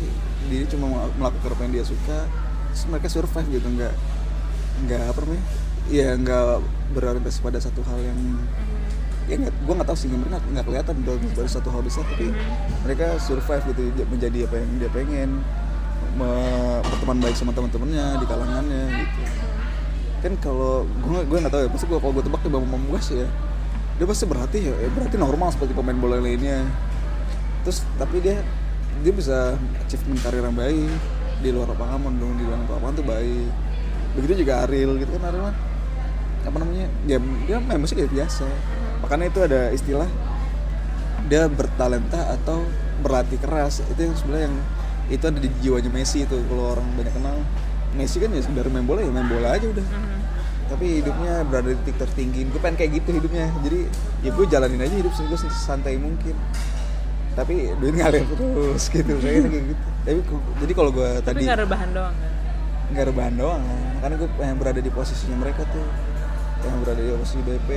dia 0.53 0.69
cuma 0.69 0.85
mel- 0.93 1.15
melakukan 1.17 1.57
apa 1.57 1.63
yang 1.65 1.73
dia 1.81 1.85
suka 1.89 2.29
terus 2.69 2.85
mereka 2.93 3.09
survive 3.09 3.49
gitu 3.49 3.69
nggak 3.73 3.95
nggak 4.85 5.03
apa 5.09 5.19
namanya 5.25 5.45
ya 5.89 6.13
nggak 6.13 6.61
berorientasi 6.93 7.39
pada 7.41 7.57
satu 7.57 7.81
hal 7.89 8.05
yang 8.05 8.21
ya 9.31 9.35
nggak 9.39 9.55
gue 9.55 9.75
nggak 9.79 9.89
tahu 9.89 9.99
sih 9.99 10.09
mereka 10.11 10.43
nggak- 10.43 10.67
kelihatan 10.67 10.97
dari, 11.07 11.27
dari 11.31 11.51
satu 11.51 11.69
hal 11.71 11.83
besar 11.87 12.03
tapi 12.11 12.35
mereka 12.83 13.07
survive 13.23 13.65
gitu 13.71 13.83
menjadi 14.11 14.39
apa 14.51 14.55
yang 14.59 14.71
dia 14.83 14.91
pengen 14.91 15.31
me- 16.19 16.83
berteman 16.83 17.19
baik 17.23 17.37
sama 17.39 17.55
teman-temannya 17.55 18.07
di 18.19 18.27
kalangannya 18.27 18.85
gitu. 18.99 19.21
Kan 20.23 20.33
kalau 20.43 20.85
gue 20.87 21.21
gue 21.27 21.39
nggak 21.39 21.53
tahu 21.55 21.63
ya 21.67 21.71
pasti 21.71 21.87
gue 21.87 21.99
kalau 22.03 22.13
gue 22.19 22.25
tebak 22.27 22.41
tuh 22.43 22.51
bang 22.51 22.65
Pamungkas 22.67 23.07
ya 23.15 23.29
dia 24.01 24.07
pasti 24.09 24.25
berarti 24.27 24.59
ya 24.59 24.75
eh, 24.83 24.91
berarti 24.91 25.17
normal 25.17 25.49
seperti 25.55 25.73
pemain 25.73 25.97
bola 25.97 26.19
lainnya. 26.19 26.67
Terus 27.63 27.87
tapi 27.97 28.19
dia 28.19 28.43
dia 29.07 29.13
bisa 29.15 29.55
achievement 29.87 30.19
karir 30.21 30.43
yang 30.43 30.59
baik 30.59 30.91
di 31.43 31.49
luar 31.51 31.71
lapangan 31.75 32.11
dong 32.19 32.35
di 32.39 32.45
dalam 32.47 32.67
lapangan 32.67 32.95
tuh 32.99 33.07
baik. 33.07 33.49
Begitu 34.19 34.45
juga 34.45 34.67
Ariel 34.67 34.99
gitu 34.99 35.11
kan 35.17 35.31
Ariel 35.31 35.55
apa 36.43 36.57
namanya 36.59 36.91
ya 37.07 37.23
dia 37.47 37.63
main 37.63 37.79
musik 37.79 38.03
kayak 38.03 38.11
biasa 38.11 38.47
makanya 39.03 39.27
itu 39.29 39.41
ada 39.43 39.61
istilah 39.75 40.09
dia 41.27 41.47
bertalenta 41.47 42.35
atau 42.35 42.65
berlatih 43.03 43.39
keras. 43.43 43.83
Itu 43.91 44.01
yang 44.11 44.15
sebenarnya 44.15 44.47
yang 44.51 44.57
itu 45.11 45.25
ada 45.27 45.39
di 45.39 45.49
jiwanya 45.61 45.91
Messi 45.91 46.25
itu. 46.25 46.39
Kalau 46.47 46.79
orang 46.79 46.87
banyak 46.95 47.15
kenal 47.15 47.37
Messi 47.99 48.17
kan 48.23 48.31
ya 48.33 48.41
sekedar 48.41 48.67
main 48.73 48.87
bola 48.87 49.05
ya 49.05 49.11
main 49.13 49.29
bola 49.29 49.59
aja 49.59 49.67
udah. 49.69 49.87
Mhm. 49.87 50.21
tapi 50.73 51.05
hidupnya 51.05 51.45
berada 51.53 51.69
di 51.69 51.77
titik 51.85 52.01
tertinggi. 52.01 52.49
Gue 52.49 52.57
pengen 52.57 52.81
kayak 52.81 53.05
gitu 53.05 53.21
hidupnya. 53.21 53.45
Jadi 53.61 53.93
ya 54.25 54.31
gue 54.33 54.47
jalanin 54.49 54.81
aja 54.81 54.95
hidup 55.05 55.13
gue 55.13 55.39
santai 55.53 56.01
mungkin. 56.01 56.33
Tapi 57.37 57.77
duit 57.77 57.93
ngalir 57.93 58.25
terus 58.25 58.89
gitu. 58.89 59.21
Kayaknya 59.21 59.49
kayak 59.53 59.65
gitu. 59.69 59.85
Tapi 60.01 60.21
jadi 60.65 60.73
kalau 60.73 60.91
gue 60.97 61.11
tadi 61.21 61.45
nggak 61.45 61.61
rebahan 61.69 61.89
doang 61.93 62.17
kan? 62.17 62.33
Nggak 62.89 63.05
rebahan 63.13 63.35
doang. 63.37 63.63
Makanya 64.01 64.17
gue 64.17 64.31
pengen 64.41 64.57
berada 64.57 64.81
di 64.81 64.89
posisinya 64.89 65.37
mereka 65.45 65.69
tuh 65.69 65.85
yang 66.63 66.77
berada 66.83 67.03
di 67.03 67.11
posisi 67.15 67.41
BP 67.43 67.69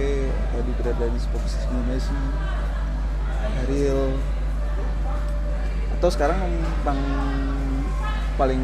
tadi 0.53 0.71
berada 0.77 1.05
di 1.09 1.19
posisinya 1.29 1.81
Messi 1.89 2.17
Ariel 3.65 4.01
atau 5.97 6.09
sekarang 6.11 6.37
yang 6.37 6.99
paling 8.35 8.61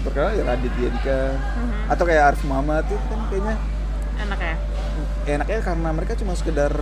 terkenal 0.00 0.32
ya 0.32 0.42
Raditya 0.46 0.88
Dika. 0.96 1.22
Mhm. 1.36 1.92
atau 1.92 2.04
kayak 2.06 2.22
Arif 2.32 2.42
Muhammad 2.46 2.84
itu 2.88 3.04
kan 3.10 3.20
kayaknya 3.28 3.54
enak 4.20 4.40
ya 4.40 4.56
enaknya 5.28 5.60
karena 5.60 5.88
mereka 5.92 6.12
cuma 6.16 6.32
sekedar 6.38 6.72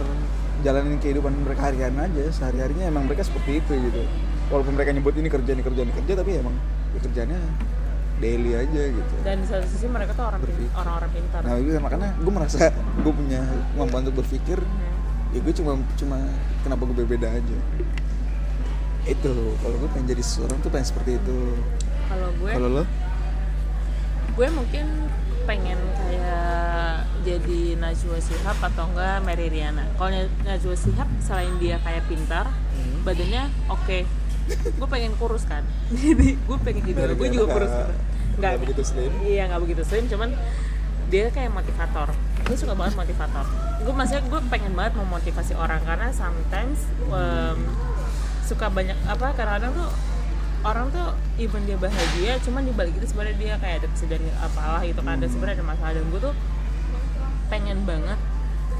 jalanin 0.62 0.98
kehidupan 0.98 1.34
mereka 1.46 1.70
harian 1.70 1.94
aja. 1.98 2.24
Sehari 2.34 2.58
harinya 2.58 2.90
emang 2.90 3.06
mereka 3.06 3.22
seperti 3.26 3.62
itu 3.62 3.72
gitu. 3.78 4.02
Walaupun 4.50 4.74
mereka 4.74 4.90
nyebut 4.90 5.14
ini 5.18 5.28
kerja 5.30 5.50
ini 5.54 5.62
kerja 5.62 5.80
ini 5.86 5.92
kerja 5.92 6.12
tapi 6.18 6.30
emang 6.40 6.56
ya 6.96 7.00
kerjanya 7.04 7.38
daily 8.18 8.52
aja 8.54 8.82
gitu. 8.88 9.14
Dan 9.20 9.40
di 9.40 9.46
satu 9.46 9.64
sisi 9.64 9.86
mereka 9.86 10.12
tuh 10.12 10.24
orang 10.24 10.40
Berpikir. 10.40 10.68
orang-orang 10.74 11.10
pintar. 11.10 11.40
Nah 11.40 11.54
itu 11.56 11.70
makanya 11.78 12.08
gue 12.14 12.32
merasa 12.32 12.58
gue 12.74 13.12
punya 13.12 13.40
kemampuan 13.72 14.02
untuk 14.02 14.16
berpikir. 14.18 14.58
Mhm. 14.58 14.86
ya 15.28 15.40
gue 15.40 15.54
cuma 15.54 15.70
cuma 15.94 16.16
kenapa 16.62 16.82
gue 16.84 16.96
berbeda 16.98 17.28
aja. 17.28 17.56
Itu. 19.04 19.32
Kalau 19.56 19.76
gue 19.78 19.88
pengen 19.90 20.06
jadi 20.08 20.20
seseorang 20.20 20.58
tuh 20.58 20.68
pengen 20.68 20.86
seperti 20.86 21.10
itu. 21.14 21.38
Kalau 22.06 22.28
gue 22.34 22.50
kalau 22.50 22.68
lo? 22.72 22.84
gue 24.30 24.48
mungkin 24.48 24.86
pengen 25.44 25.76
kayak 25.98 26.94
jadi 27.20 27.60
Najwa 27.76 28.18
Shihab 28.18 28.58
atau 28.62 28.86
enggak 28.86 29.18
Mary 29.22 29.48
Riana. 29.48 29.84
Kalau 29.94 30.10
Naj- 30.10 30.36
Najwa 30.42 30.74
Shihab 30.74 31.08
selain 31.18 31.54
dia 31.58 31.76
kayak 31.78 32.06
pintar 32.06 32.46
Hmm. 32.48 33.02
badannya 33.02 33.42
oke. 33.68 33.98
Gue 34.78 34.88
pengen 34.88 35.12
kurus 35.14 35.44
kan. 35.44 35.60
Jadi 35.92 36.36
gue 36.36 36.58
pengen 36.58 36.82
jadi 36.86 37.12
gue 37.12 37.28
juga 37.30 37.46
kurus 37.50 37.72
nggak 38.38 38.62
begitu 38.62 38.82
slim. 38.86 39.12
iya 39.26 39.50
nggak 39.50 39.62
begitu 39.66 39.82
slim 39.82 40.06
cuman 40.06 40.30
dia 41.08 41.32
kayak 41.32 41.50
motivator. 41.52 42.12
Gue 42.44 42.56
suka 42.56 42.76
banget 42.76 42.94
motivator. 43.00 43.44
Gue 43.80 43.94
maksudnya 43.96 44.22
gue 44.28 44.40
pengen 44.52 44.72
banget 44.76 44.94
memotivasi 45.00 45.56
orang 45.56 45.80
karena 45.82 46.12
sometimes 46.12 46.84
um, 47.08 47.58
suka 48.44 48.68
banyak 48.68 48.96
apa 49.08 49.32
kadang-kadang 49.32 49.72
tuh 49.72 49.90
orang 50.64 50.86
tuh 50.92 51.16
even 51.40 51.64
dia 51.64 51.80
bahagia 51.80 52.36
cuman 52.44 52.66
di 52.66 52.72
balik 52.76 52.92
itu 52.98 53.08
sebenarnya 53.08 53.36
dia 53.40 53.54
kayak 53.56 53.84
ada 53.84 53.88
kesedihan 53.94 54.24
apalah 54.42 54.82
gitu 54.84 55.00
kan 55.00 55.16
dan 55.16 55.28
sebenarnya 55.32 55.56
ada 55.60 55.66
masalah. 55.66 55.92
Dan 55.96 56.04
gue 56.12 56.20
tuh 56.20 56.34
pengen 57.48 57.78
banget 57.88 58.20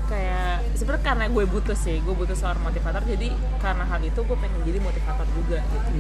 kayak 0.09 0.65
sebenarnya 0.73 1.05
karena 1.05 1.25
gue 1.29 1.45
butuh 1.45 1.77
sih 1.77 2.01
gue 2.01 2.15
butuh 2.17 2.33
seorang 2.33 2.65
motivator 2.65 3.05
jadi 3.05 3.29
karena 3.61 3.85
hal 3.85 4.01
itu 4.01 4.21
gue 4.25 4.37
pengen 4.41 4.61
jadi 4.65 4.81
motivator 4.81 5.29
juga 5.37 5.61
gitu 5.61 5.93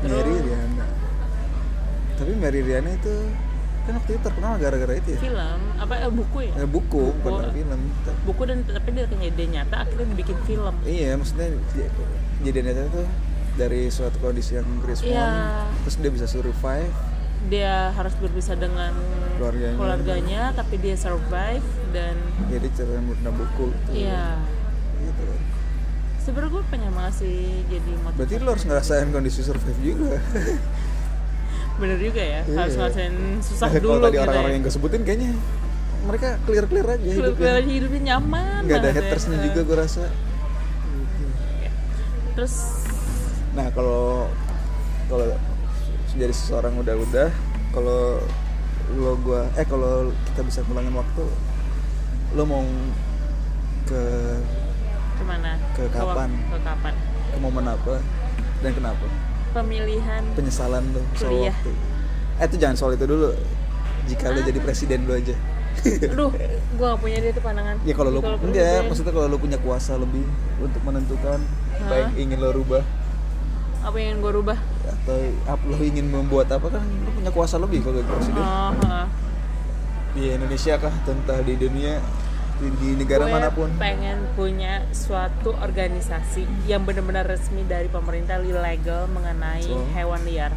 Terus- 0.00 0.12
Mary 0.14 0.34
Riana 0.40 0.86
tapi 2.14 2.32
Mary 2.34 2.60
Riana 2.60 2.90
itu 2.92 3.14
kan 3.80 3.92
waktu 3.94 4.10
itu 4.10 4.20
terkenal 4.20 4.52
gara-gara 4.56 4.94
itu 4.94 5.08
ya 5.10 5.20
film 5.22 5.58
apa 5.76 5.94
eh, 5.98 6.10
buku 6.10 6.38
ya 6.42 6.52
Eh, 6.56 6.68
buku 6.68 7.04
bukan 7.16 7.32
Buku. 7.40 7.50
film 7.54 7.80
buku 8.22 8.42
dan 8.44 8.58
tapi 8.62 8.88
dia 8.90 9.04
kejadian 9.06 9.48
nyata 9.54 9.76
akhirnya 9.80 10.06
dibikin 10.08 10.38
film 10.44 10.74
iya 10.84 11.14
maksudnya 11.14 11.46
j- 11.72 11.88
kejadiannya 12.38 12.84
itu 12.84 13.02
dari 13.54 13.80
suatu 13.88 14.18
kondisi 14.18 14.54
yang 14.54 14.68
krisis 14.78 15.02
Iya. 15.04 15.64
terus 15.82 15.96
dia 15.96 16.10
bisa 16.10 16.26
survive 16.26 16.92
dia 17.44 17.90
harus 17.90 18.12
berpisah 18.14 18.54
dengan 18.54 18.90
Keluarganya. 19.38 19.78
keluarganya, 19.78 20.42
tapi 20.52 20.74
dia 20.76 20.98
survive 20.98 21.62
dan 21.88 22.18
jadi 22.50 22.66
menggunakan 22.92 23.30
buku 23.32 23.66
gitu. 23.70 23.90
iya 23.96 24.34
gitu. 25.00 25.22
Sebenarnya 26.28 26.50
gue 26.50 26.62
pengen 26.68 26.92
banget 26.92 27.14
sih 27.16 27.40
jadi 27.66 27.90
motivator 27.96 28.18
berarti 28.20 28.34
lo 28.38 28.50
harus 28.50 28.64
ngerasain 28.64 29.08
kondisi 29.08 29.40
survive 29.40 29.80
juga 29.80 30.20
bener 31.80 31.98
juga 31.98 32.20
ya 32.20 32.40
Iya. 32.42 32.56
harus 32.58 32.74
ngerasain 32.74 33.14
susah 33.40 33.66
Kalau 33.70 33.80
dulu 33.80 33.96
tadi 34.02 34.12
gitu 34.12 34.22
orang-orang 34.22 34.44
ya 34.44 34.52
yang 34.52 34.62
gue 34.62 34.74
sebutin 34.74 35.02
kayaknya 35.02 35.30
mereka 36.00 36.28
clear 36.44 36.64
clear 36.64 36.86
aja 36.86 37.00
Clear- 37.00 37.16
hidupnya 37.16 37.38
clear 37.40 37.56
aja 37.56 37.70
hidupnya 37.72 38.00
nyaman 38.08 38.60
nggak 38.62 38.78
ada 38.78 38.86
ya. 38.86 38.94
hatersnya 38.94 39.34
Eh, 39.34 39.44
juga 39.46 39.60
gue 39.62 39.76
rasa 39.78 40.04
terus 42.34 42.54
nah 43.50 43.66
kalau 43.68 44.30
kalau 45.06 45.26
jadi 46.12 46.30
seseorang 46.30 46.74
udah-udah 46.76 47.28
kalau 47.70 48.22
lo 48.90 49.12
gua 49.20 49.46
eh 49.54 49.62
kalau 49.62 50.10
kita 50.24 50.40
bisa 50.42 50.58
ngulangin 50.64 50.92
waktu 50.92 51.24
lo 52.32 52.42
mau 52.42 52.62
ke 53.84 54.02
ke 55.18 55.24
mana? 55.26 55.50
Ke 55.74 55.82
kapan? 55.90 56.30
ke 56.30 56.58
kapan? 56.62 56.94
Ke 57.34 57.38
momen 57.42 57.64
apa? 57.66 57.94
Dan 58.62 58.70
kenapa? 58.74 59.06
Pemilihan 59.50 60.22
penyesalan 60.38 60.82
lo 60.94 61.02
soal 61.18 61.50
waktu. 61.50 61.72
Eh 62.38 62.46
itu 62.46 62.56
jangan 62.60 62.76
soal 62.78 62.94
itu 62.94 63.04
dulu. 63.10 63.34
Jika 64.06 64.30
lo 64.30 64.40
jadi 64.46 64.60
presiden 64.62 65.10
lo 65.10 65.18
aja. 65.18 65.34
Aduh 66.14 66.30
gue 66.74 66.86
gak 66.86 67.00
punya 67.02 67.18
dia 67.22 67.32
tuh 67.34 67.42
pandangan. 67.42 67.76
Ya 67.82 67.94
kalau 67.94 68.10
lo 68.14 68.20
enggak 68.22 68.38
presiden, 68.42 68.82
maksudnya 68.86 69.12
kalau 69.14 69.26
lo 69.30 69.38
punya 69.38 69.58
kuasa 69.58 69.98
lebih 69.98 70.26
untuk 70.62 70.82
menentukan 70.86 71.38
Hah? 71.42 71.90
yang 71.90 72.10
ingin 72.14 72.38
lo 72.38 72.50
rubah. 72.54 72.82
Apa 73.82 73.98
yang 73.98 74.18
gue 74.22 74.32
rubah? 74.34 74.58
Atau 74.86 75.18
apa 75.46 75.62
lo 75.66 75.76
ingin 75.82 76.06
membuat 76.10 76.50
apa 76.54 76.66
kan 76.70 76.82
lo 76.82 77.10
punya 77.14 77.30
kuasa 77.34 77.58
lebih 77.58 77.82
kalau 77.82 77.98
jadi 77.98 78.10
presiden. 78.10 78.42
Oh, 78.42 78.70
heeh. 78.74 79.06
di 80.16 80.22
Indonesia 80.34 80.74
kah 80.82 80.90
entah 80.90 81.38
di 81.46 81.54
dunia 81.54 82.02
di, 82.58 82.68
di 82.72 82.88
negara 82.96 83.22
gue 83.22 83.32
mana 83.32 83.48
pun 83.48 83.68
pengen 83.76 84.18
punya 84.32 84.82
suatu 84.90 85.54
organisasi 85.56 86.42
yang 86.64 86.82
benar-benar 86.82 87.24
resmi 87.24 87.62
dari 87.64 87.86
pemerintah 87.86 88.36
legal 88.38 89.06
mengenai 89.06 89.62
So? 89.62 89.86
hewan 89.92 90.22
liar. 90.24 90.50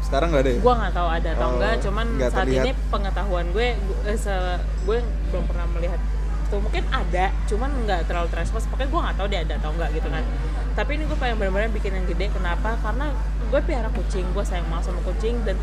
sekarang 0.00 0.30
nggak 0.30 0.42
ada 0.42 0.50
ya 0.50 0.60
Gue 0.60 0.74
nggak 0.74 0.92
tahu 0.92 1.08
ada 1.10 1.28
atau 1.32 1.42
Oh, 1.42 1.52
enggak, 1.54 1.74
cuman 1.80 2.06
nggak 2.14 2.30
saat 2.30 2.44
terlihat. 2.44 2.64
ini 2.64 2.72
pengetahuan 2.86 3.46
gue, 3.50 3.66
gue, 3.74 3.98
eh, 4.04 4.16
se- 4.16 4.60
gue 4.84 4.98
belum 5.32 5.44
pernah 5.44 5.66
melihat 5.66 6.00
tuh 6.44 6.60
mungkin 6.60 6.84
ada, 6.86 7.24
cuman 7.44 7.70
nggak 7.82 8.00
terlalu 8.04 8.28
transpose. 8.28 8.68
Makanya 8.68 8.90
gue 8.90 9.00
nggak 9.00 9.16
tahu 9.16 9.26
dia 9.26 9.40
ada 9.42 9.54
atau 9.56 9.70
enggak 9.72 9.90
gitu 9.92 10.06
kan. 10.06 10.22
Tapi 10.74 10.90
ini 10.92 11.04
gue 11.04 11.16
pengen 11.16 11.36
benar-benar 11.36 11.70
bikin 11.72 11.92
yang 11.94 12.04
gede. 12.04 12.26
Kenapa? 12.30 12.76
Karena 12.78 13.06
gue 13.44 13.58
pelihara 13.58 13.90
kucing, 13.90 14.26
gue 14.28 14.44
sayang 14.44 14.68
banget 14.68 14.84
sama 14.84 15.00
kucing 15.02 15.40
dan 15.42 15.56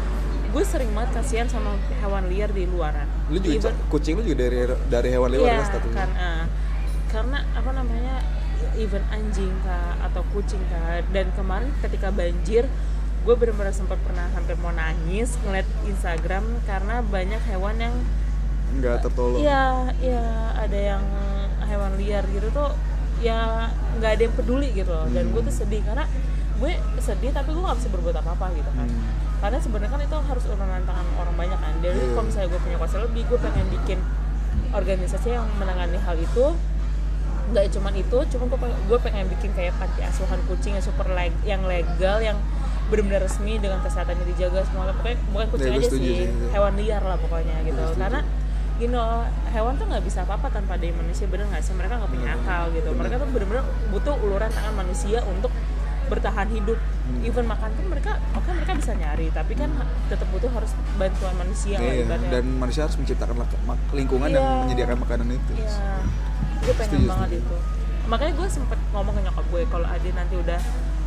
gue 0.52 0.64
sering 0.64 0.92
banget 0.92 1.12
kasihan 1.14 1.48
sama 1.48 1.72
hewan 1.98 2.28
liar 2.28 2.52
di 2.52 2.64
luaran. 2.66 3.08
lu 3.28 3.40
juga 3.40 3.72
Even- 3.72 3.80
kucing 3.88 4.14
lu 4.16 4.24
juga 4.24 4.44
dari 4.44 4.58
dari 4.86 5.10
hewan 5.10 5.30
liar 5.30 5.42
Iya, 5.42 5.64
kan 5.64 5.82
kan, 5.90 6.10
eh, 6.12 6.44
karena 7.08 7.38
apa 7.52 7.72
namanya 7.72 8.16
even 8.74 9.00
anjing 9.10 9.52
kah 9.62 9.96
atau 10.02 10.22
kucing 10.30 10.60
kah. 10.68 11.00
Dan 11.10 11.32
kemarin 11.32 11.72
ketika 11.80 12.12
banjir 12.12 12.68
gue 13.22 13.36
benar-benar 13.38 13.72
sempat 13.72 14.02
pernah 14.02 14.28
sampai 14.30 14.58
mau 14.58 14.72
nangis 14.72 15.38
ngeliat 15.42 15.68
Instagram 15.86 16.44
karena 16.66 17.00
banyak 17.02 17.42
hewan 17.48 17.76
yang 17.78 17.96
nggak 18.74 18.98
tertolong. 19.02 19.40
Iya 19.40 19.64
iya 19.98 20.26
ada 20.58 20.78
yang 20.78 21.04
hewan 21.62 21.96
liar 21.96 22.24
gitu 22.28 22.48
tuh 22.50 22.72
ya 23.20 23.70
nggak 23.96 24.12
ada 24.12 24.22
yang 24.22 24.36
peduli 24.36 24.70
gitu 24.74 24.90
loh. 24.90 25.08
Dan 25.08 25.26
Hmm. 25.26 25.34
gue 25.34 25.42
tuh 25.48 25.56
sedih 25.56 25.80
karena 25.82 26.04
gue 26.62 26.72
sedih 27.00 27.32
tapi 27.32 27.50
gue 27.50 27.60
nggak 27.60 27.76
bisa 27.76 27.90
berbuat 27.90 28.16
apa-apa 28.16 28.46
gitu 28.54 28.70
kan 28.72 28.86
Hmm. 28.86 29.02
karena 29.42 29.58
sebenarnya 29.58 29.90
kan 29.90 30.02
itu 30.04 30.18
harus 30.22 30.44
urunan 30.46 30.82
tangan 30.82 31.08
orang 31.16 31.36
banyak 31.36 31.58
kan 31.58 31.74
jadi 31.80 31.98
Iya. 31.98 32.12
kalau 32.12 32.24
misalnya 32.24 32.48
gue 32.48 32.62
punya 32.62 32.78
kuasa 32.78 32.96
lebih 33.02 33.22
gue 33.26 33.40
pengen 33.40 33.66
bikin 33.72 34.00
organisasi 34.72 35.28
yang 35.32 35.46
menangani 35.58 35.98
hal 35.98 36.16
itu 36.16 36.46
nggak 37.52 37.68
cuman 37.70 37.94
itu 37.94 38.18
cuma 38.30 38.44
gue 38.46 38.60
pengen, 38.62 38.78
gue 38.86 39.00
pengen 39.02 39.26
bikin 39.28 39.52
kayak 39.52 39.74
panti 39.76 40.00
asuhan 40.02 40.40
kucing 40.46 40.72
yang 40.72 40.86
super 40.86 41.08
leg 41.10 41.34
yang 41.44 41.60
legal 41.66 42.22
yang 42.22 42.38
benar-benar 42.88 43.22
resmi 43.22 43.58
dengan 43.58 43.80
kesehatannya 43.82 44.24
dijaga 44.26 44.64
semua 44.64 44.88
pokoknya 44.94 45.18
bukan 45.32 45.48
kucing 45.50 45.72
Ya, 45.72 45.78
aja 45.78 45.88
sih 45.90 45.98
sih, 45.98 46.16
iya. 46.22 46.30
hewan 46.52 46.74
liar 46.76 47.02
lah 47.02 47.18
pokoknya 47.18 47.56
gitu 47.62 47.76
Gue 47.76 47.88
setuju. 47.90 48.04
karena 48.06 48.20
gini 48.78 48.94
loh 48.94 49.22
hewan 49.48 49.74
tuh 49.76 49.86
nggak 49.86 50.04
bisa 50.04 50.20
apa-apa 50.22 50.48
tanpa 50.50 50.74
ada 50.74 50.86
manusia 50.92 51.26
bener 51.26 51.46
nggak 51.46 51.62
sih 51.62 51.74
mereka 51.74 51.94
nggak 51.98 52.10
punya 52.10 52.28
Bener. 52.30 52.42
akal 52.42 52.64
gitu 52.72 52.90
mereka 52.92 53.16
tuh 53.18 53.28
bener-bener 53.30 53.64
butuh 53.90 54.16
uluran 54.18 54.50
tangan 54.50 54.74
manusia 54.76 55.20
untuk 55.24 55.52
bertahan 56.12 56.48
hidup 56.50 56.76
Hmm. 57.02 57.24
even 57.24 57.44
makan 57.44 57.72
pun 57.72 57.86
mereka 57.88 58.12
oke 58.32 58.48
mereka 58.48 58.72
bisa 58.74 58.92
nyari 58.94 59.28
tapi 59.30 59.52
kan 59.54 59.72
tetap 60.06 60.28
butuh 60.30 60.48
harus 60.48 60.70
bantuan 60.96 61.34
manusia 61.34 61.76
lah 61.76 61.88
Iya, 61.88 62.04
ibaratnya. 62.04 62.30
dan 62.30 62.46
manusia 62.54 62.82
harus 62.84 62.96
menciptakan 62.96 63.36
lingkungan 63.92 64.28
Iya. 64.28 64.36
dan 64.38 64.44
menyediakan 64.62 64.98
makanan 65.00 65.28
itu 65.30 65.52
Iya, 65.56 65.76
gue 66.62 66.74
pengen 66.74 66.92
Setuju, 66.94 67.10
banget 67.10 67.30
setuju. 67.32 67.42
itu. 67.42 67.58
Makanya 68.04 68.34
gue 68.34 68.48
sempet 68.50 68.80
ngomong 68.90 69.14
ke 69.14 69.22
nyokap 69.22 69.46
gue 69.48 69.62
kalau 69.66 69.88
Adi 69.88 70.10
nanti 70.12 70.36
udah 70.36 70.60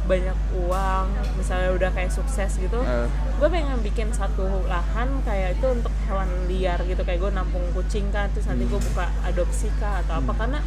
banyak 0.05 0.37
uang, 0.59 1.07
misalnya 1.35 1.71
udah 1.73 1.90
kayak 1.90 2.11
sukses 2.11 2.51
gitu, 2.55 2.77
Eh, 2.79 3.09
gue 3.35 3.49
pengen 3.49 3.81
bikin 3.81 4.09
satu 4.11 4.45
lahan 4.64 5.09
kayak 5.23 5.57
itu 5.57 5.67
untuk 5.71 5.88
hewan 6.05 6.29
liar 6.45 6.77
gitu, 6.83 7.01
kayak 7.01 7.19
gue 7.19 7.31
nampung 7.31 7.64
kucing 7.73 8.09
kan, 8.11 8.29
terus 8.31 8.45
nanti 8.45 8.64
gue 8.64 8.81
buka 8.83 9.09
adopsi 9.23 9.73
kah 9.75 10.01
atau 10.01 10.19
apa 10.19 10.29
Hmm. 10.29 10.38
karena 10.38 10.59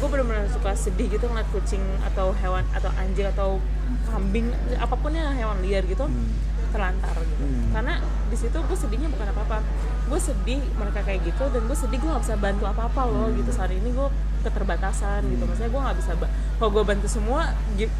gue 0.00 0.08
benar-benar 0.08 0.48
suka 0.48 0.72
sedih 0.72 1.06
gitu 1.08 1.24
ngeliat 1.24 1.44
kucing 1.50 1.78
atau 2.02 2.32
hewan 2.34 2.64
atau 2.72 2.88
anjing 2.94 3.28
atau 3.28 3.60
kambing 4.06 4.48
apa 4.74 4.94
pun 4.94 5.12
ya 5.12 5.28
hewan 5.30 5.60
liar 5.60 5.84
gitu 5.84 6.02
Hmm. 6.02 6.32
terlantar 6.70 7.12
gitu 7.18 7.42
Hmm. 7.42 7.68
karena 7.70 7.94
di 8.26 8.36
situ 8.36 8.56
gue 8.56 8.78
sedihnya 8.78 9.08
bukan 9.08 9.28
apa-apa 9.28 9.58
gue 10.06 10.18
sedih 10.18 10.62
mereka 10.74 11.02
kayak 11.02 11.20
gitu 11.22 11.44
dan 11.46 11.62
gue 11.62 11.74
sedih 11.74 11.98
gue 11.98 12.08
nggak 12.08 12.22
bisa 12.22 12.36
bantu 12.36 12.64
apa-apa 12.64 13.02
loh 13.04 13.28
Hmm. 13.28 13.36
gitu 13.36 13.50
saat 13.50 13.70
ini 13.70 13.90
gue 13.90 14.08
keterbatasan 14.40 15.20
gitu 15.26 15.44
maksudnya 15.44 15.68
gue 15.68 15.82
nggak 15.82 15.96
bisa 15.98 16.10
kalau 16.56 16.70
gue 16.70 16.82
bantu 16.82 17.06
semua 17.06 17.52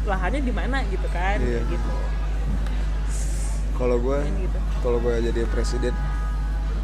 lahannya 0.03 0.41
di 0.41 0.49
mana 0.49 0.81
gitu 0.87 1.05
kan. 1.07 1.37
Kayak 1.37 1.65
gitu 1.67 1.89
kalau 3.73 3.97
gue 3.97 4.17
gitu 4.39 4.57
kalau 4.79 4.97
gue 4.99 5.13
jadi 5.21 5.41
presiden 5.47 5.93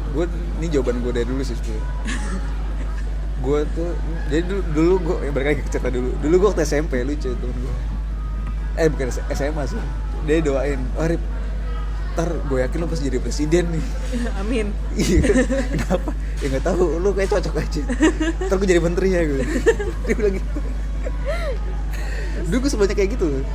gue 0.08 0.24
ini 0.58 0.66
jawaban 0.68 0.98
gue 0.98 1.12
dari 1.12 1.26
dulu 1.26 1.42
sih 1.42 1.54
gue 3.38 3.60
tuh 3.70 3.90
jadi 4.26 4.42
dulu 4.42 4.62
dulu 4.74 4.92
gue 4.98 5.16
ya 5.26 5.30
balik 5.30 5.46
lagi 5.54 5.60
ke 5.62 5.70
cerita 5.70 5.90
dulu. 5.94 6.10
Dulu 6.18 6.34
gue 6.38 6.48
waktu 6.50 6.62
SMP 6.66 7.02
lucu 7.06 7.30
temen 7.32 7.56
gue 7.58 7.74
eh 8.78 8.86
bukan 8.86 9.10
SMA 9.10 9.62
sih. 9.66 9.82
Dia 10.26 10.38
doain 10.42 10.80
oh 10.98 11.06
Rip 11.06 11.22
ntar 12.18 12.34
gue 12.34 12.58
yakin 12.58 12.82
lo 12.82 12.90
pasti 12.90 13.06
jadi 13.06 13.22
presiden 13.22 13.64
nih. 13.70 13.84
Amin. 14.42 14.66
Iya. 14.98 15.22
Kenapa? 15.86 16.10
Ya 16.42 16.46
nggak 16.50 16.64
tahu 16.66 16.98
lu 16.98 17.14
kayak 17.14 17.30
cocok 17.30 17.62
aja. 17.62 17.82
Ntar 18.50 18.56
gue 18.58 18.66
jadi 18.66 18.82
menteri 18.82 19.08
ya 19.14 19.22
gue 19.22 19.46
dia 20.06 20.14
bilang 20.18 20.34
gitu. 20.34 20.58
Dulu 22.50 22.58
gue 22.66 22.70
sebanyak 22.74 22.96
kayak 22.98 23.10
gitu. 23.14 23.46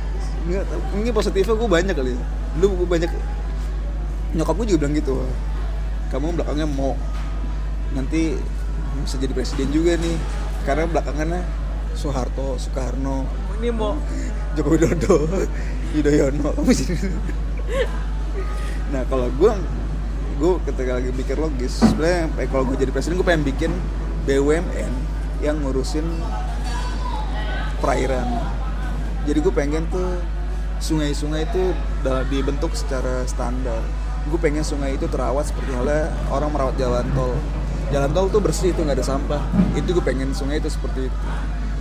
Nggak 0.48 0.64
tahu 0.64 0.80
ini 0.96 1.12
positifnya 1.12 1.54
gue 1.60 1.68
banyak 1.68 1.92
kali. 1.92 2.16
Dulu 2.56 2.84
gue 2.84 2.88
banyak 2.88 3.10
nyokap 4.32 4.54
gue 4.56 4.66
juga 4.72 4.78
bilang 4.88 4.96
gitu. 4.96 5.14
Kamu 6.08 6.32
belakangnya 6.32 6.64
mau. 6.64 6.96
Nanti 7.92 8.40
bisa 9.02 9.16
jadi 9.20 9.32
presiden 9.36 9.68
juga 9.70 9.98
nih. 9.98 10.16
Karena 10.64 10.88
belakangannya 10.88 11.42
Soeharto 11.94 12.58
Soekarno 12.58 13.24
ini 13.62 13.70
mau 13.70 13.94
Joko 14.58 14.74
Widodo 14.74 15.28
Yudhoyono. 15.94 16.50
Nah 18.92 19.02
kalau 19.10 19.26
gue 19.26 19.50
gue 20.38 20.52
ketika 20.70 21.02
lagi 21.02 21.10
mikir 21.10 21.34
logis 21.34 21.82
sebenarnya 21.82 22.30
kalau 22.46 22.62
gue 22.70 22.78
jadi 22.78 22.94
presiden 22.94 23.18
gue 23.18 23.26
pengen 23.26 23.42
bikin 23.42 23.72
BUMN 24.22 24.92
yang 25.42 25.58
ngurusin 25.58 26.06
perairan. 27.82 28.28
Jadi 29.26 29.38
gue 29.40 29.50
pengen 29.50 29.82
tuh 29.90 30.22
sungai-sungai 30.78 31.42
itu 31.48 31.74
dibentuk 32.30 32.70
secara 32.78 33.26
standar. 33.26 33.82
Gue 34.30 34.38
pengen 34.38 34.62
sungai 34.62 34.94
itu 34.94 35.10
terawat 35.10 35.50
seperti 35.50 35.74
halnya 35.74 36.14
orang 36.30 36.54
merawat 36.54 36.78
jalan 36.78 37.02
tol 37.18 37.34
jalan 37.90 38.10
tol 38.10 38.26
tuh 38.28 38.40
bersih 38.40 38.70
tuh 38.70 38.82
nggak 38.82 38.96
ada 38.96 39.06
sampah. 39.06 39.42
Itu 39.72 39.92
gue 39.92 40.02
pengen 40.02 40.30
sungai 40.30 40.58
itu 40.58 40.68
seperti 40.68 41.06
itu. 41.06 41.18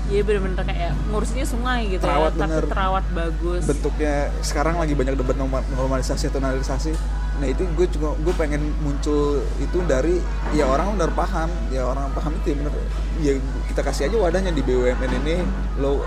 Iya 0.03 0.21
bener-bener 0.21 0.59
kayak 0.59 0.91
ngurusinnya 1.07 1.47
sungai 1.47 1.87
gitu 1.87 2.03
Terawat 2.03 2.31
ya, 2.31 2.37
tapi 2.37 2.51
bener. 2.51 2.63
terawat 2.67 3.05
bagus. 3.09 3.61
bentuknya 3.63 4.13
sekarang 4.41 4.75
lagi 4.75 4.93
banyak 4.93 5.15
debat 5.15 5.33
norma- 5.33 5.63
normalisasi 5.69 6.27
atau 6.27 6.37
normalisasi. 6.37 6.91
Nah 7.33 7.47
itu 7.47 7.63
gue 7.65 7.87
juga 7.87 8.11
gue 8.13 8.33
pengen 8.35 8.61
muncul 8.77 9.41
itu 9.57 9.77
dari 9.83 10.19
ya 10.51 10.67
orang 10.67 10.93
udah 10.93 11.07
paham. 11.09 11.47
Ya 11.69 11.83
orang 11.83 12.11
paham 12.11 12.35
itu 12.35 12.51
ya 12.51 12.55
bener. 12.57 12.73
Ya 13.17 13.31
kita 13.65 13.81
kasih 13.81 14.03
aja 14.05 14.17
wadahnya 14.19 14.51
di 14.51 14.61
BUMN 14.61 15.11
ini 15.23 15.39
lo 15.77 16.03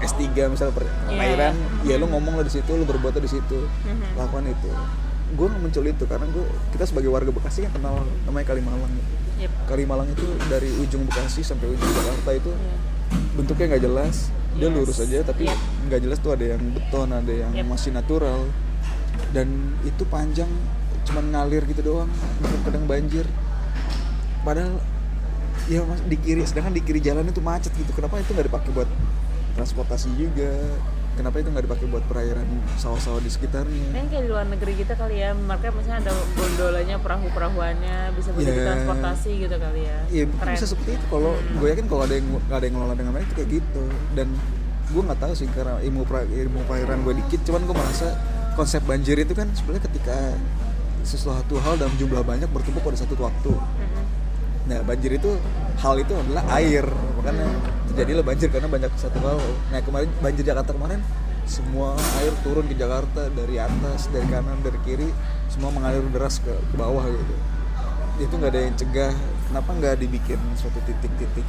S3 0.00 0.24
misalnya 0.48 0.74
per- 0.74 0.88
Iya, 1.06 1.14
perairan 1.14 1.54
iya. 1.84 1.94
ya 1.94 2.02
lo 2.02 2.08
ngomong 2.08 2.34
lo 2.34 2.42
di 2.42 2.50
situ 2.50 2.70
lo 2.70 2.82
berbuat 2.82 3.14
di 3.14 3.28
situ. 3.28 3.60
Mhm. 3.84 4.18
lakukan 4.18 4.44
itu. 4.48 4.70
Gue 5.32 5.46
muncul 5.52 5.84
itu 5.84 6.04
karena 6.04 6.26
gue 6.26 6.44
kita 6.70 6.84
sebagai 6.84 7.08
warga 7.08 7.28
Bekasi 7.28 7.68
kan 7.68 7.72
kenal 7.72 7.94
namanya 8.24 8.46
Kalimalang 8.48 8.88
Yep. 9.44 9.52
Kalimalang 9.68 10.08
itu 10.08 10.24
dari 10.48 10.72
ujung 10.80 11.04
Bekasi 11.04 11.44
sampai 11.44 11.68
ujung 11.68 11.90
Jakarta 11.92 12.30
itu 12.32 12.50
Iya. 12.50 12.76
bentuknya 13.36 13.66
nggak 13.76 13.84
jelas 13.84 14.16
dia 14.54 14.68
Yes. 14.70 14.74
lurus 14.74 14.98
aja 15.02 15.18
tapi 15.20 15.44
Yep. 15.44 15.58
nggak 15.90 16.00
jelas 16.00 16.18
tuh 16.18 16.32
ada 16.32 16.44
yang 16.56 16.62
beton 16.72 17.08
ada 17.12 17.32
yang 17.32 17.52
Yep. 17.52 17.66
masih 17.68 17.90
natural 17.92 18.40
dan 19.36 19.48
itu 19.84 20.02
panjang 20.08 20.48
cuman 21.04 21.24
ngalir 21.28 21.62
gitu 21.68 21.84
doang 21.84 22.08
kadang 22.64 22.88
banjir 22.88 23.28
padahal 24.40 24.80
ya 25.68 25.84
mas 25.84 26.00
di 26.04 26.16
kiri 26.16 26.40
sedangkan 26.44 26.72
di 26.72 26.80
kiri 26.80 27.00
jalan 27.00 27.28
itu 27.28 27.44
macet 27.44 27.72
gitu 27.76 27.92
kenapa 27.92 28.16
itu 28.20 28.32
nggak 28.32 28.48
dipakai 28.48 28.70
buat 28.72 28.88
transportasi 29.54 30.08
juga 30.16 30.50
kenapa 31.14 31.36
itu 31.36 31.48
nggak 31.48 31.64
dipakai 31.64 31.86
buat 31.86 32.04
perairan 32.04 32.46
sawah-sawah 32.74 33.18
di 33.18 33.28
sekitarnya 33.28 33.86
Kan 33.90 34.06
kayak 34.08 34.22
di 34.22 34.28
luar 34.28 34.44
negeri 34.44 34.72
kita 34.74 34.94
kali 34.94 35.16
ya, 35.16 35.30
mereka 35.32 35.70
misalnya 35.70 35.98
ada 36.02 36.12
gondolanya, 36.34 36.96
perahu-perahuannya, 36.98 37.96
bisa 38.12 38.28
buat 38.30 38.42
Iya. 38.42 38.64
transportasi 38.64 39.30
gitu 39.40 39.56
kali 39.56 39.80
ya. 39.84 39.98
Iya 40.08 40.24
Keren. 40.28 40.52
bisa 40.52 40.66
seperti 40.66 40.90
itu 40.92 41.04
kalau 41.08 41.32
Hmm. 41.32 41.56
gue 41.56 41.68
yakin 41.68 41.86
kalau 41.86 42.02
ada 42.02 42.14
yang 42.14 42.26
ada 42.48 42.64
yang 42.64 42.74
ngelola 42.74 42.94
dengan 42.94 43.12
baik 43.12 43.24
itu 43.24 43.34
kayak 43.34 43.50
gitu 43.52 43.84
dan 44.12 44.28
gue 44.84 45.02
nggak 45.02 45.16
tahu 45.18 45.32
sih 45.32 45.46
karena 45.48 45.80
ilmu 45.80 46.02
pra- 46.04 46.26
ilmu 46.26 46.60
perairan 46.64 46.98
gue 47.00 47.14
dikit 47.16 47.40
cuman 47.42 47.62
gue 47.62 47.74
merasa 47.74 48.08
konsep 48.52 48.82
banjir 48.82 49.16
itu 49.16 49.32
kan 49.32 49.48
sebenarnya 49.50 49.88
ketika 49.88 50.16
sesuatu 51.02 51.56
hal 51.58 51.76
dalam 51.76 51.92
jumlah 51.94 52.22
banyak 52.22 52.48
bertumpuk 52.48 52.80
pada 52.82 52.96
satu 52.96 53.16
waktu 53.18 53.52
Mhm. 53.52 54.02
nah 54.64 54.78
banjir 54.82 55.14
itu 55.14 55.30
hal 55.76 55.94
itu 55.96 56.12
adalah 56.12 56.44
air 56.54 56.84
makanya 57.14 57.48
terjadilah 57.94 58.26
banjir 58.26 58.50
karena 58.50 58.66
banyak 58.66 58.90
satu 58.98 59.22
hal. 59.22 59.38
Nah 59.70 59.78
kemarin 59.78 60.10
banjir 60.18 60.42
Jakarta 60.42 60.74
kemarin 60.74 60.98
semua 61.46 61.94
air 62.18 62.34
turun 62.42 62.66
ke 62.66 62.74
Jakarta 62.74 63.30
dari 63.30 63.62
atas 63.62 64.10
dari 64.10 64.26
kanan 64.26 64.58
dari 64.66 64.82
kiri 64.82 65.06
semua 65.46 65.70
mengalir 65.70 66.02
deras 66.10 66.42
ke, 66.42 66.50
ke 66.50 66.74
bawah 66.74 67.06
gitu. 67.06 67.34
Itu 68.18 68.34
nggak 68.34 68.50
ada 68.50 68.60
yang 68.66 68.74
cegah. 68.74 69.14
Kenapa 69.46 69.70
nggak 69.78 69.94
dibikin 70.02 70.42
suatu 70.58 70.82
titik-titik 70.82 71.46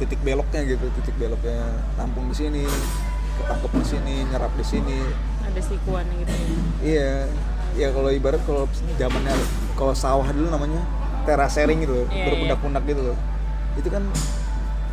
titik 0.00 0.20
beloknya 0.24 0.64
gitu 0.64 0.88
titik 0.96 1.12
beloknya 1.20 1.60
tampung 1.92 2.32
di 2.32 2.36
sini 2.40 2.64
ketangkep 3.36 3.72
di 3.76 3.84
sini 3.84 4.14
nyerap 4.32 4.52
di 4.56 4.64
sini. 4.64 4.98
Ada 5.44 5.60
sikuannya 5.60 6.14
gitu. 6.24 6.32
Ya. 6.32 6.48
iya. 6.80 7.12
Ya 7.76 7.86
kalau 7.92 8.08
ibarat 8.08 8.40
kalau 8.48 8.64
zamannya 8.96 9.36
kalau 9.76 9.92
sawah 9.92 10.26
dulu 10.32 10.48
namanya 10.48 10.82
terasering 11.28 11.84
gitu 11.84 12.02
loh 12.02 12.06
Iya, 12.08 12.32
berpundak-pundak 12.32 12.82
gitu 12.88 13.02
loh. 13.12 13.18
Itu 13.76 13.88
kan 13.92 14.08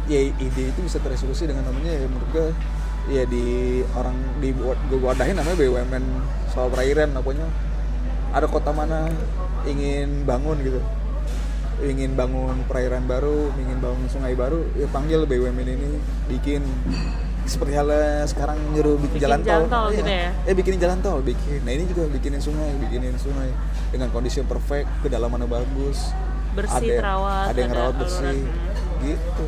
ya 0.07 0.19
ide 0.31 0.63
itu 0.71 0.79
bisa 0.79 0.97
tereksekusi 1.03 1.51
dengan 1.51 1.67
namanya 1.67 1.91
ya 1.91 2.07
menurut 2.07 2.29
gue 2.31 2.47
ya 3.07 3.23
di 3.27 3.79
orang 3.95 4.15
di 4.43 4.51
gue 4.55 4.99
wadahin 4.99 5.35
namanya 5.39 5.55
BUMN 5.55 6.03
soal 6.51 6.67
perairan 6.71 7.11
pokoknya. 7.15 7.47
Ada 8.35 8.47
kota 8.51 8.71
mana 8.75 9.07
ingin 9.67 10.27
bangun 10.27 10.59
gitu. 10.63 10.79
Ingin 11.77 12.17
bangun 12.17 12.65
perairan 12.65 13.05
baru 13.05 13.53
ingin 13.55 13.77
bangun 13.79 14.07
sungai 14.09 14.33
baru 14.33 14.65
ya 14.75 14.87
panggil 14.91 15.23
BUMN 15.23 15.67
ini 15.67 15.89
bikin 16.27 16.63
seperti 17.47 17.79
halnya 17.79 18.27
sekarang 18.27 18.59
nyuruh 18.75 18.99
bikin, 18.99 19.23
Bikin 19.23 19.23
jalan 19.23 19.39
tol, 19.39 19.47
jalan 19.47 19.67
tol. 19.71 19.87
Iya. 19.87 19.97
gitu 20.03 20.11
ya? 20.11 20.29
eh 20.51 20.53
bikinin 20.55 20.79
jalan 20.83 20.99
tol 20.99 21.19
bikin. 21.23 21.59
Nah 21.63 21.71
ini 21.71 21.83
juga 21.87 22.03
bikinin 22.11 22.41
sungai 22.43 22.71
bikinin 22.79 23.15
sungai. 23.15 23.51
Dengan 23.87 24.11
kondisi 24.11 24.43
yang 24.43 24.49
perfect 24.51 24.87
kedalamannya 24.99 25.47
bagus. 25.47 26.11
Bersih, 26.51 26.99
ada, 26.99 26.99
terawat, 26.99 27.45
ada 27.53 27.59
yang 27.61 27.71
rawat 27.71 27.95
bersih. 28.01 28.39
Gitu 28.99 29.47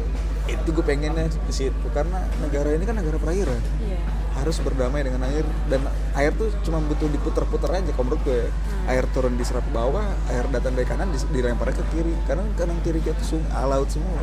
itu 0.51 0.69
gue 0.69 0.81
pengennya 0.81 1.25
di 1.27 1.53
situ 1.53 1.85
karena 1.89 2.17
negara 2.39 2.71
ini 2.71 2.83
kan 2.83 2.95
negara 2.95 3.15
perairan 3.15 3.61
Iya. 3.79 3.99
harus 4.35 4.57
berdamai 4.57 5.01
dengan 5.01 5.21
air 5.25 5.43
dan 5.67 5.83
air 6.13 6.31
tuh 6.31 6.47
cuma 6.61 6.79
butuh 6.79 7.05
diputer-puter 7.07 7.69
aja 7.71 7.91
kalau 7.91 8.05
menurut 8.07 8.21
gue 8.23 8.37
ya. 8.37 8.47
Hmm. 8.47 8.89
air 8.89 9.03
turun 9.09 9.35
diserap 9.35 9.61
ke 9.61 9.71
bawah 9.71 10.05
air 10.27 10.45
datang 10.47 10.73
dari 10.73 10.85
kanan 10.85 11.09
dilempar 11.27 11.69
ke 11.69 11.83
kiri 11.89 12.13
karena 12.23 12.43
kanan 12.55 12.79
kiri 12.79 12.99
kita 12.99 13.19
sung 13.19 13.41
laut 13.51 13.87
semua 13.87 14.15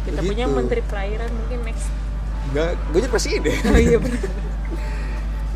Kita 0.00 0.16
Begitu. 0.16 0.32
punya 0.32 0.46
menteri 0.48 0.80
perairan 0.80 1.28
mungkin 1.28 1.60
next. 1.62 1.92
Enggak, 2.48 2.72
gue 2.88 2.98
jadi 2.98 3.10
presiden 3.10 3.52
Oh 3.68 3.76
iya 3.78 3.96
benar. 3.96 4.20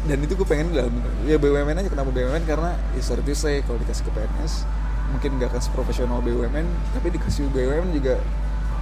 dan 0.04 0.18
itu 0.20 0.32
gue 0.34 0.44
pengen 0.44 0.68
dalam 0.68 0.92
ya 1.24 1.40
BUMN 1.40 1.80
aja 1.80 1.88
kenapa 1.88 2.12
BUMN 2.12 2.44
karena 2.44 2.76
ya 2.92 3.00
sorry 3.00 3.24
to 3.24 3.32
say 3.32 3.64
kalau 3.64 3.80
dikasih 3.80 4.04
ke 4.04 4.12
PNS 4.12 4.68
mungkin 5.10 5.40
gak 5.40 5.48
akan 5.48 5.62
seprofesional 5.62 6.20
BUMN 6.20 6.66
tapi 6.92 7.08
dikasih 7.08 7.48
BUMN 7.48 7.88
juga 7.94 8.20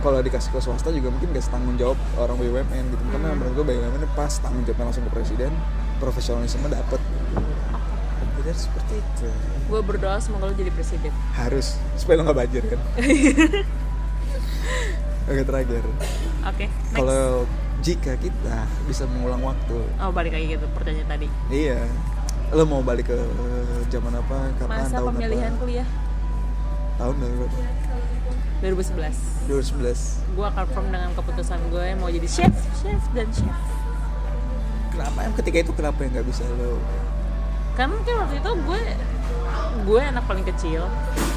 kalau 0.02 0.18
dikasih 0.18 0.50
ke 0.50 0.58
swasta 0.58 0.90
juga 0.90 1.08
mungkin 1.08 1.30
gak 1.30 1.46
setanggung 1.46 1.78
jawab 1.78 1.96
orang 2.18 2.36
BUMN 2.36 2.84
gitu. 2.90 3.02
Karena 3.08 3.28
Hmm. 3.30 3.38
menurut 3.38 3.54
gue 3.54 3.64
BUMN 3.70 4.02
pas 4.12 4.32
tanggung 4.34 4.66
jawabnya 4.66 4.84
langsung 4.90 5.06
ke 5.06 5.12
presiden 5.14 5.52
profesionalisme 5.96 6.66
dapet. 6.66 7.00
Jadi 8.36 8.48
harus 8.50 8.62
seperti 8.66 8.92
itu. 8.98 9.28
Gue 9.70 9.80
berdoa 9.80 10.18
semoga 10.18 10.50
lo 10.50 10.54
jadi 10.58 10.74
presiden. 10.74 11.14
Harus 11.32 11.78
supaya 11.94 12.18
lo 12.18 12.22
nggak 12.26 12.38
banjir 12.42 12.62
kan. 12.66 12.80
Oke 15.30 15.42
terakhir. 15.46 15.82
Oke 16.42 16.66
next. 16.66 16.98
Kalau 16.98 17.46
jika 17.78 18.12
kita 18.18 18.58
bisa 18.90 19.06
mengulang 19.06 19.38
waktu. 19.46 19.78
Oh 20.02 20.10
balik 20.10 20.34
lagi 20.34 20.58
gitu 20.58 20.66
pertanyaan 20.74 21.06
tadi. 21.06 21.30
Iya. 21.46 21.78
Lo 22.50 22.66
mau 22.66 22.82
balik 22.82 23.06
ke 23.06 23.16
zaman 23.88 24.18
apa? 24.18 24.50
Kapan? 24.58 24.76
Masa 24.82 24.98
tahun 24.98 25.14
pemilihan 25.14 25.54
apa 25.54 25.62
kuliah? 25.62 25.86
Tahun 26.98 27.14
berapa 27.14 27.46
2011 28.62 29.51
2011 29.51 30.33
gue 30.33 30.48
confirm 30.48 30.87
dengan 30.88 31.11
keputusan 31.12 31.59
gue 31.68 31.87
mau 31.98 32.07
jadi 32.07 32.29
chef 32.31 32.55
chef 32.79 33.03
dan 33.12 33.27
chef. 33.29 33.53
Kenapa 34.88 35.18
em 35.25 35.33
ketika 35.35 35.57
itu 35.61 35.72
kenapa 35.72 35.98
yang 36.01 36.14
nggak 36.14 36.29
bisa 36.29 36.44
lo? 36.57 36.79
Karena 37.75 37.96
kan 37.98 38.14
waktu 38.22 38.37
itu 38.38 38.51
gue 38.55 38.81
gue 39.83 40.01
anak 40.01 40.25
paling 40.25 40.46
kecil 40.46 40.85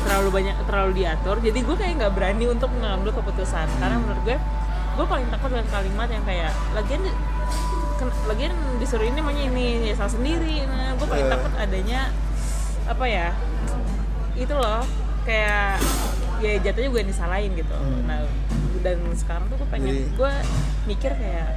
terlalu 0.05 0.29
banyak 0.29 0.55
terlalu 0.69 0.91
diatur 1.01 1.41
jadi 1.41 1.59
gue 1.59 1.75
kayak 1.75 1.93
nggak 1.97 2.13
berani 2.13 2.45
untuk 2.45 2.69
mengambil 2.75 3.15
keputusan. 3.15 3.65
Karena 3.79 3.97
menurut 3.97 4.21
gue 4.21 4.37
gue 4.95 5.05
paling 5.07 5.27
takut 5.27 5.49
dengan 5.49 5.67
kalimat 5.73 6.07
yang 6.07 6.23
kayak 6.23 6.51
lagian 6.77 7.01
lagian 8.27 8.51
disuruh 8.77 9.07
ini 9.07 9.19
maunya 9.23 9.49
ini 9.49 9.89
ya 9.89 9.95
salah 9.97 10.13
sendiri. 10.13 10.61
Nah 10.67 10.93
gue 10.93 11.07
paling 11.07 11.25
Eh. 11.25 11.31
takut 11.31 11.51
adanya 11.57 12.11
apa 12.85 13.05
ya 13.09 13.33
itu 14.35 14.51
loh 14.53 14.83
kayak 15.25 15.81
ya 16.37 16.53
jatuhnya 16.59 16.89
gue 16.89 16.99
yang 16.99 17.11
disalahin 17.11 17.51
gitu. 17.53 17.73
Hmm. 17.73 18.03
nah 18.05 18.19
dan 18.79 18.97
sekarang 19.13 19.45
tuh 19.47 19.57
gue 19.57 19.69
pengen 19.69 19.87
Jadi- 19.89 20.09
gue 20.13 20.33
mikir 20.85 21.11
kayak 21.11 21.49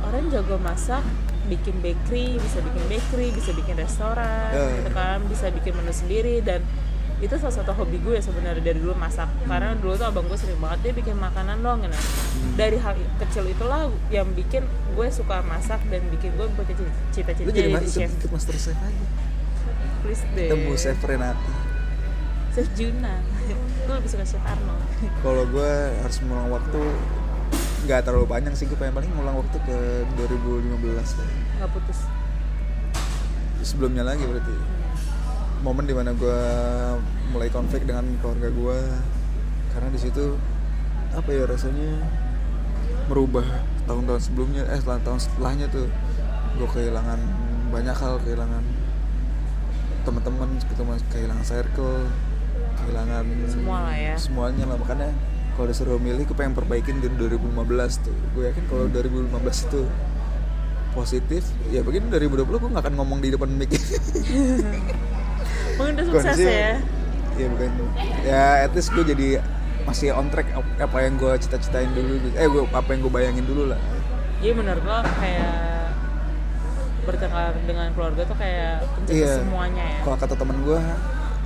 orang 0.00 0.28
jago 0.28 0.56
masak 0.58 1.00
bikin 1.46 1.80
bakery 1.80 2.36
bisa 2.36 2.60
bikin 2.60 2.84
bakery 2.86 3.28
bisa 3.32 3.50
bikin 3.52 3.74
restoran 3.74 4.52
Eh. 4.52 4.68
gitu 4.78 4.90
kan 4.92 5.18
bisa 5.26 5.48
bikin 5.48 5.72
menu 5.72 5.90
sendiri 5.90 6.40
dan 6.40 6.60
itu 7.18 7.34
salah 7.34 7.50
satu 7.52 7.74
hobi 7.74 7.98
gue 7.98 8.14
sebenarnya 8.16 8.62
dari 8.62 8.78
dulu 8.78 8.94
masak. 8.94 9.26
Karena 9.42 9.74
dulu 9.74 9.98
tuh 9.98 10.06
abang 10.06 10.22
gue 10.24 10.38
sering 10.38 10.54
banget 10.56 10.78
dia 10.80 10.92
bikin 10.94 11.18
makanan 11.18 11.58
dong 11.58 11.82
gitu. 11.82 11.98
dari 12.54 12.78
hal 12.78 12.94
kecil 13.18 13.42
itulah 13.44 13.90
yang 14.06 14.30
bikin 14.32 14.62
gue 14.94 15.08
suka 15.10 15.42
masak 15.42 15.82
dan 15.88 15.98
bikin 16.08 16.30
gue 16.32 16.46
punya 16.48 16.78
cita-cita 17.10 17.50
jadi 17.50 17.74
jadi 17.74 17.90
chef. 17.90 18.10
ikut 18.14 18.30
master 18.30 18.54
chef 18.54 18.76
aja. 18.76 19.06
Please 19.98 20.22
deh. 20.30 20.46
Temu 20.46 20.72
chef 20.74 20.98
Renati. 21.00 21.50
Chef 22.52 22.68
Juna 22.72 23.18
gue 23.88 23.94
lebih 23.96 24.10
suka 24.12 24.24
chef 24.28 24.44
Arnold 24.44 24.84
kalau 25.24 25.48
gue 25.48 25.72
harus 26.04 26.18
mengulang 26.20 26.52
waktu 26.52 26.80
nggak 27.88 28.04
terlalu 28.04 28.28
panjang 28.28 28.52
sih 28.52 28.68
gue 28.68 28.76
pengen 28.76 29.00
paling 29.00 29.08
ngulang 29.16 29.40
waktu 29.40 29.56
ke 29.64 29.78
2015 30.20 30.76
kali. 30.92 31.34
nggak 31.56 31.70
putus. 31.72 31.98
Sebelumnya 33.64 34.04
lagi 34.04 34.28
berarti. 34.28 34.52
Momen 35.64 35.88
di 35.88 35.96
mana 35.96 36.12
gue 36.12 36.40
mulai 37.32 37.48
konflik 37.48 37.88
dengan 37.88 38.04
keluarga 38.20 38.52
gue 38.52 38.78
karena 39.72 39.88
di 39.88 40.00
situ 40.04 40.36
apa 41.16 41.32
ya 41.32 41.48
rasanya 41.48 42.04
merubah 43.08 43.46
tahun-tahun 43.88 44.20
sebelumnya 44.20 44.68
eh 44.68 44.78
setelah 44.78 45.00
tahun 45.02 45.20
setelahnya 45.24 45.66
tuh 45.72 45.88
gue 46.60 46.68
kehilangan 46.68 47.20
banyak 47.72 47.96
hal 47.96 48.20
kehilangan 48.20 48.64
teman-teman 50.04 50.60
kehilangan 51.08 51.44
circle 51.44 52.04
kehilangan 52.78 53.24
Semua 53.46 53.78
lah 53.82 53.96
ya. 53.96 54.14
semuanya 54.16 54.64
lah. 54.64 54.76
Makanya 54.76 55.10
kalau 55.52 55.66
disuruh 55.66 55.98
milih 55.98 56.22
gue 56.22 56.34
pengen 56.34 56.54
perbaikin 56.54 56.98
di 56.98 57.08
2015 57.10 57.50
tuh. 58.00 58.14
Gue 58.32 58.48
yakin 58.48 58.64
kalau 58.66 58.86
2015 58.86 59.28
itu 59.64 59.82
positif 60.90 61.42
ya 61.68 61.80
begini 61.80 62.08
2020 62.08 62.48
gue 62.48 62.70
gak 62.70 62.82
akan 62.82 62.94
ngomong 62.96 63.18
di 63.18 63.30
depan 63.30 63.50
mic. 63.50 63.70
Mungkin 65.74 65.92
udah 65.94 66.04
sukses 66.04 66.24
Kondisi- 66.34 66.48
ya. 66.48 66.74
Ya 67.34 67.46
bukan. 67.48 67.70
Ya 68.20 68.44
at 68.62 68.72
least 68.72 68.90
gue 68.90 69.04
jadi 69.04 69.38
masih 69.84 70.10
on 70.10 70.28
track 70.28 70.50
ap- 70.52 70.78
apa 70.80 70.98
yang 71.00 71.16
gue 71.16 71.32
cita-citain 71.38 71.88
dulu 71.88 72.18
gitu. 72.20 72.34
eh 72.34 72.44
gue 72.44 72.62
apa 72.68 72.88
yang 72.88 73.00
gue 73.00 73.12
bayangin 73.12 73.44
dulu 73.44 73.68
lah. 73.68 73.78
Jadi 74.38 74.52
menurut 74.52 74.82
lo 74.82 74.98
kayak 75.16 75.54
bertengkar 77.00 77.56
dengan 77.62 77.88
keluarga 77.92 78.22
tuh 78.22 78.36
kayak 78.36 78.84
pencetus 78.92 79.16
Iya. 79.18 79.34
semuanya 79.40 79.84
ya. 79.88 79.98
Kalau 80.02 80.16
kata 80.18 80.34
teman 80.34 80.56
gue 80.60 80.80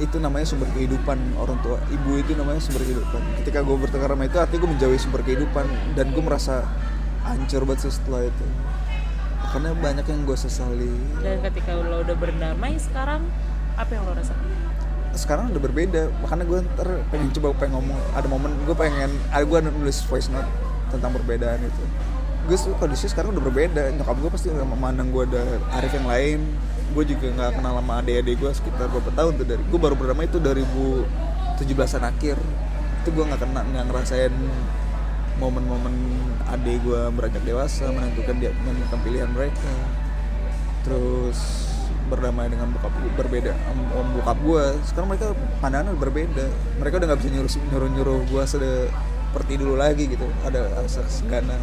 itu 0.01 0.17
namanya 0.17 0.49
sumber 0.49 0.69
kehidupan 0.73 1.19
orang 1.37 1.59
tua. 1.61 1.77
Ibu 1.93 2.25
itu 2.25 2.33
namanya 2.33 2.61
sumber 2.65 2.81
kehidupan. 2.81 3.21
Ketika 3.45 3.61
gue 3.61 3.77
bertengkar 3.77 4.11
sama 4.17 4.25
itu 4.25 4.39
artinya 4.41 4.61
gue 4.65 4.71
menjauhi 4.73 4.99
sumber 4.99 5.21
kehidupan 5.21 5.67
dan 5.93 6.07
gue 6.17 6.23
merasa 6.25 6.65
hancur 7.29 7.69
banget 7.69 7.89
sih 7.89 7.93
setelah 8.01 8.25
itu. 8.25 8.47
Karena 9.53 9.71
banyak 9.77 10.07
yang 10.09 10.21
gue 10.25 10.39
sesali. 10.39 10.93
Dan 11.21 11.45
ketika 11.45 11.77
lo 11.77 12.01
udah 12.01 12.17
berdamai 12.17 12.81
sekarang 12.81 13.21
apa 13.77 13.91
yang 13.93 14.03
lo 14.09 14.17
rasakan? 14.17 14.49
Sekarang 15.13 15.45
udah 15.53 15.61
berbeda. 15.61 16.03
Makanya 16.25 16.45
gue 16.49 16.59
ntar 16.73 16.89
pengen 17.13 17.29
coba 17.37 17.47
pengen 17.61 17.77
ngomong. 17.77 18.01
Ada 18.17 18.27
momen 18.33 18.53
gue 18.65 18.77
pengen 18.77 19.13
ada 19.29 19.45
gue 19.45 19.59
nulis 19.61 20.01
voice 20.09 20.33
note 20.33 20.49
tentang 20.89 21.13
perbedaan 21.13 21.61
itu. 21.61 21.85
Gue 22.49 22.57
kondisi 22.81 23.13
sekarang 23.13 23.37
udah 23.37 23.45
berbeda. 23.45 23.93
Nyokap 23.93 24.17
gue 24.25 24.31
pasti 24.33 24.49
memandang 24.49 25.13
gue 25.13 25.29
ada 25.29 25.45
Arif 25.77 25.93
yang 25.93 26.09
lain 26.09 26.41
gue 26.93 27.05
juga 27.17 27.27
nggak 27.33 27.51
kenal 27.59 27.73
sama 27.81 28.05
adik-adik 28.05 28.37
gue 28.39 28.53
sekitar 28.53 28.87
beberapa 28.93 29.11
tahun 29.17 29.33
tuh 29.41 29.47
dari 29.49 29.63
gue 29.65 29.81
baru 29.81 29.95
berdamai 29.97 30.29
itu 30.29 30.39
2017an 30.39 32.05
akhir. 32.05 32.37
Itu 33.03 33.09
gue 33.11 33.25
nggak 33.27 33.41
kena 33.41 33.61
nggak 33.65 33.85
ngerasain 33.91 34.35
momen-momen 35.41 35.95
adik 36.53 36.85
gue 36.85 37.01
beranjak 37.17 37.43
dewasa 37.43 37.89
menentukan 37.89 38.37
dia 38.39 38.53
menentukan 38.63 39.01
pilihan 39.01 39.31
mereka. 39.33 39.73
Terus 40.85 41.39
berdamai 42.13 42.53
dengan 42.53 42.69
bokap 42.77 42.93
gue 42.93 43.13
berbeda 43.17 43.53
om, 43.73 44.07
bokap 44.21 44.39
gue 44.45 44.65
sekarang 44.85 45.09
mereka 45.17 45.27
pandangan 45.65 45.97
berbeda. 45.97 46.47
Mereka 46.77 47.01
udah 47.01 47.07
nggak 47.09 47.21
bisa 47.25 47.31
nyuruh 47.33 47.51
nyuruh 47.73 47.89
nyuruh 47.89 48.21
gue 48.29 48.43
seperti 48.45 49.53
dulu 49.57 49.75
lagi 49.81 50.13
gitu. 50.13 50.29
Ada 50.45 50.69
rasa 50.77 51.03
keseganan 51.09 51.59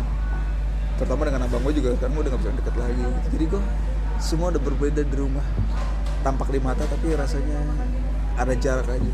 terutama 1.00 1.32
dengan 1.32 1.48
abang 1.48 1.63
gue 1.63 1.80
juga 1.80 1.96
kan 1.96 2.12
gue 2.12 2.22
udah 2.28 2.32
nggak 2.34 2.42
bisa 2.44 2.58
deket 2.60 2.76
lagi. 2.76 3.04
Jadi 3.32 3.46
gue 3.48 3.62
semua 4.19 4.51
udah 4.53 4.62
berbeda 4.62 5.01
di 5.01 5.15
rumah. 5.15 5.43
Tampak 6.19 6.51
di 6.51 6.60
mata 6.60 6.84
tapi 6.84 7.15
rasanya 7.15 7.60
ada 8.36 8.53
jarak 8.55 8.88
aja. 8.91 9.13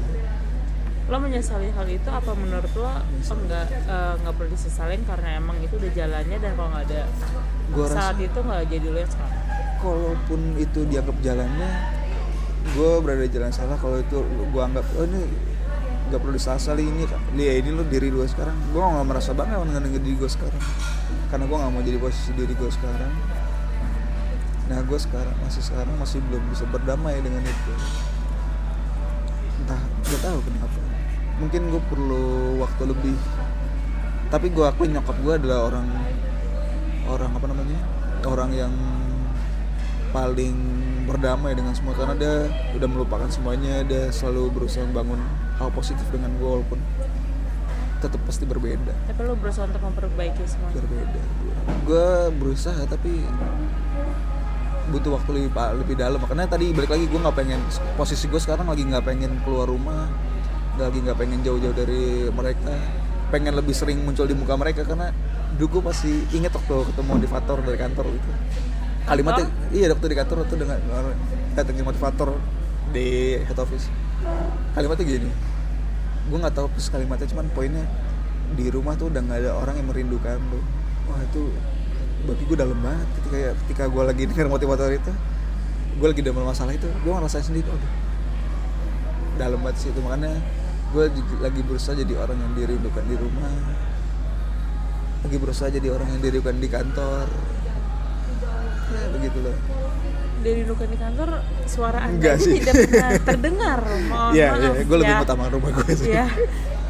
Lo 1.05 1.21
menyesali 1.21 1.69
hal 1.69 1.85
itu 1.85 2.09
apa 2.09 2.33
menurut 2.33 2.73
lo? 2.73 2.89
Enggak 3.29 3.69
eh, 3.69 4.13
nggak 4.25 4.33
perlu 4.33 4.49
disesalin 4.49 5.05
karena 5.05 5.37
emang 5.37 5.61
itu 5.61 5.77
udah 5.77 5.91
jalannya 5.93 6.37
dan 6.41 6.51
kalau 6.57 6.69
nggak 6.73 6.85
ada 6.89 7.01
Gua 7.73 7.85
saat 7.89 8.17
rasa- 8.17 8.25
itu 8.25 8.39
nggak 8.41 8.61
jadi 8.69 8.87
lo 8.89 8.99
yang 9.01 9.11
sekarang 9.13 9.45
kalaupun 9.85 10.39
itu 10.57 10.79
dianggap 10.89 11.17
jalannya 11.21 11.69
gue 12.65 12.91
berada 13.05 13.21
di 13.21 13.29
jalan 13.29 13.53
salah. 13.53 13.77
Kalau 13.77 14.01
itu 14.01 14.17
gue 14.25 14.61
anggap 14.61 14.85
oh 14.97 15.05
ini 15.05 15.21
nggak 16.09 16.19
perlu 16.21 16.33
disasali 16.33 16.85
ini 16.85 17.05
ya 17.37 17.53
ini 17.61 17.69
lo 17.69 17.85
diri 17.85 18.09
gue 18.09 18.25
sekarang. 18.25 18.57
Gue 18.73 18.81
nggak 18.81 19.05
merasa 19.05 19.37
bangga 19.37 19.61
dengan 19.61 19.85
diri 19.85 20.17
gue 20.17 20.25
sekarang. 20.25 20.57
Karena 21.29 21.45
gue 21.45 21.57
nggak 21.61 21.71
mau 21.71 21.81
jadi 21.85 21.97
posisi 22.01 22.33
diri 22.33 22.57
gue 22.57 22.71
sekarang 22.73 23.13
nah 24.65 24.81
gue 24.81 24.97
sekarang 24.97 25.35
masih 25.45 25.61
sekarang 25.61 25.93
masih 26.01 26.17
belum 26.25 26.41
bisa 26.49 26.65
berdamai 26.69 27.21
dengan 27.21 27.41
itu. 27.45 27.73
Entah 29.61 29.81
gak 30.09 30.21
tahu 30.25 30.39
kenapa. 30.41 30.79
Mungkin 31.37 31.61
gue 31.69 31.81
perlu 31.85 32.25
waktu 32.61 32.83
lebih. 32.89 33.17
Tapi 34.33 34.49
gue 34.49 34.65
akuin 34.65 34.97
nyokap 34.97 35.17
gue 35.21 35.33
adalah 35.37 35.69
orang 35.69 35.87
orang 37.05 37.31
apa 37.37 37.45
namanya? 37.45 37.79
Orang 38.25 38.51
yang 38.57 38.73
paling 40.09 40.55
berdamai 41.05 41.53
dengan 41.53 41.77
semua 41.77 41.93
karena 41.93 42.17
dia 42.17 42.35
udah 42.73 42.89
melupakan 42.89 43.29
semuanya. 43.29 43.85
Dia 43.85 44.09
selalu 44.09 44.49
berusaha 44.49 44.81
membangun 44.81 45.21
hal 45.61 45.69
positif 45.69 46.03
dengan 46.09 46.33
gue 46.41 46.49
walaupun 46.49 46.81
tetap 48.01 48.21
pasti 48.25 48.49
berbeda. 48.49 48.93
Tapi 49.13 49.19
lo 49.25 49.37
berusaha 49.37 49.65
untuk 49.69 49.81
memperbaiki 49.81 50.43
semuanya 50.45 50.77
berbeda. 50.81 51.21
Gue 51.85 52.09
berusaha 52.37 52.81
tapi 52.89 53.21
butuh 54.91 55.17
waktu 55.17 55.29
lebih 55.37 55.51
lebih 55.53 55.95
dalam. 55.97 56.19
Makanya 56.21 56.49
tadi 56.49 56.71
balik 56.75 56.91
lagi 56.93 57.05
gue 57.09 57.19
nggak 57.19 57.35
pengen 57.35 57.61
posisi 57.95 58.25
gue 58.29 58.41
sekarang 58.41 58.67
lagi 58.69 58.83
nggak 58.85 59.03
pengen 59.05 59.31
keluar 59.45 59.69
rumah 59.69 60.09
lagi 60.75 60.99
nggak 60.99 61.17
pengen 61.17 61.39
jauh-jauh 61.45 61.75
dari 61.75 62.27
mereka. 62.29 62.73
Pengen 63.33 63.53
lebih 63.57 63.73
sering 63.73 64.03
muncul 64.05 64.29
di 64.29 64.35
muka 64.37 64.53
mereka 64.55 64.85
karena 64.85 65.09
dulu 65.55 65.79
gue 65.79 65.81
pasti 65.89 66.11
inget 66.35 66.51
waktu 66.53 66.93
ketemu 66.93 67.09
motivator 67.17 67.57
dari 67.63 67.77
kantor 67.79 68.05
itu. 68.11 68.31
Kalimatnya 69.05 69.45
iya 69.71 69.87
waktu 69.93 70.05
di 70.09 70.15
kantor 70.17 70.37
waktu 70.45 70.55
dengan 70.57 70.79
datengin 71.53 71.85
motivator 71.85 72.37
di 72.93 73.39
head 73.41 73.59
office. 73.59 73.89
Kalimatnya 74.73 75.05
gini 75.05 75.29
gue 76.25 76.37
nggak 76.41 76.55
tahu 76.57 76.67
kalimatnya 76.73 77.27
cuman 77.29 77.45
poinnya 77.53 77.85
di 78.57 78.65
rumah 78.73 78.97
tuh 78.97 79.13
udah 79.13 79.21
nggak 79.21 79.39
ada 79.45 79.51
orang 79.57 79.77
yang 79.77 79.87
merindukan 79.93 80.41
lo 80.49 80.61
wah 81.09 81.21
itu 81.21 81.53
bagi 82.25 82.43
gue 82.43 82.57
dalam 82.57 82.77
banget. 82.81 83.07
Ketika 83.17 83.37
ketika 83.65 83.83
gue 83.87 84.03
lagi 84.03 84.23
dengar 84.29 84.47
motivator 84.49 84.89
itu 84.89 85.11
gue 85.95 86.07
lagi 86.11 86.21
dalam 86.21 86.43
masalah 86.43 86.75
itu 86.75 86.89
gue 86.91 87.11
ngerasain 87.13 87.45
sendiri 87.45 87.67
oh 87.71 87.79
dalam 89.35 89.59
banget 89.61 89.77
sih 89.79 89.89
itu. 89.89 89.99
Makanya 90.01 90.33
gue 90.91 91.05
lagi 91.39 91.61
berusaha 91.61 91.93
jadi 91.93 92.13
orang 92.15 92.37
yang 92.37 92.51
dirindukan 92.53 93.03
di 93.05 93.15
rumah. 93.15 93.53
Lagi 95.21 95.37
berusaha 95.37 95.69
jadi 95.69 95.87
orang 95.89 96.07
yang 96.11 96.21
dirindukan 96.21 96.55
di 96.57 96.67
kantor. 96.67 97.25
Ya 98.85 99.05
begitu 99.11 99.33
gitu 99.33 99.39
loh 99.41 99.57
dirindukan 100.45 100.85
di 100.85 100.97
kantor 101.01 101.29
suara 101.65 102.05
anda 102.05 102.21
Enggak 102.21 102.37
sih. 102.37 102.61
tidak 102.61 102.85
pernah 102.85 103.11
terdengar. 103.33 103.79
Mohon 103.81 104.31
Iya, 104.37 104.47
maaf 104.47 104.61
iya, 104.61 104.83
gue 104.85 104.97
lebih 105.01 105.15
ya. 105.17 105.23
utama 105.25 105.43
rumah 105.49 105.69
gue 105.73 105.93
sih. 105.97 106.05
ya 106.13 106.27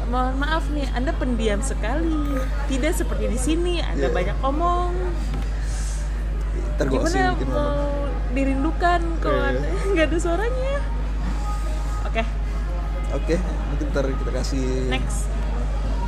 mohon 0.06 0.34
maaf 0.36 0.64
nih 0.70 0.86
anda 0.92 1.10
pendiam 1.16 1.60
sekali. 1.64 2.20
Tidak 2.68 2.92
seperti 2.92 3.24
di 3.26 3.38
sini 3.40 3.74
anda 3.80 4.06
Iya. 4.06 4.14
banyak 4.14 4.36
omong 4.44 4.92
Ntar 6.76 6.86
gimana 6.86 7.18
bikin 7.32 7.46
mau 7.46 7.56
ngomong. 7.56 8.10
dirindukan 8.30 9.00
kalau 9.18 9.38
Iya. 9.38 9.50
anda 9.50 9.68
nggak 9.92 10.06
ada 10.06 10.18
suaranya 10.18 10.76
oke 12.04 12.22
Oke, 13.08 13.38
mungkin 13.38 13.86
ntar 13.88 14.04
kita 14.04 14.30
kasih 14.30 14.66
next 14.90 15.30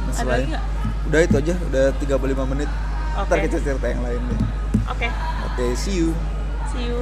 next 0.04 0.18
ada 0.18 0.28
lagi 0.30 0.46
nggak 0.50 0.64
Udah 1.08 1.20
itu 1.22 1.36
aja, 1.38 1.54
udah 1.62 1.84
35 1.96 2.12
menit. 2.44 2.68
Oke. 3.16 3.24
Ntar 3.24 3.38
kita 3.40 3.56
cerita 3.62 3.86
yang 3.86 4.02
lain 4.02 4.20
deh. 4.20 4.40
oke 4.84 5.08
Oke, 5.46 5.64
see 5.74 5.96
you. 5.96 6.10
see 6.68 6.84
you 6.84 7.00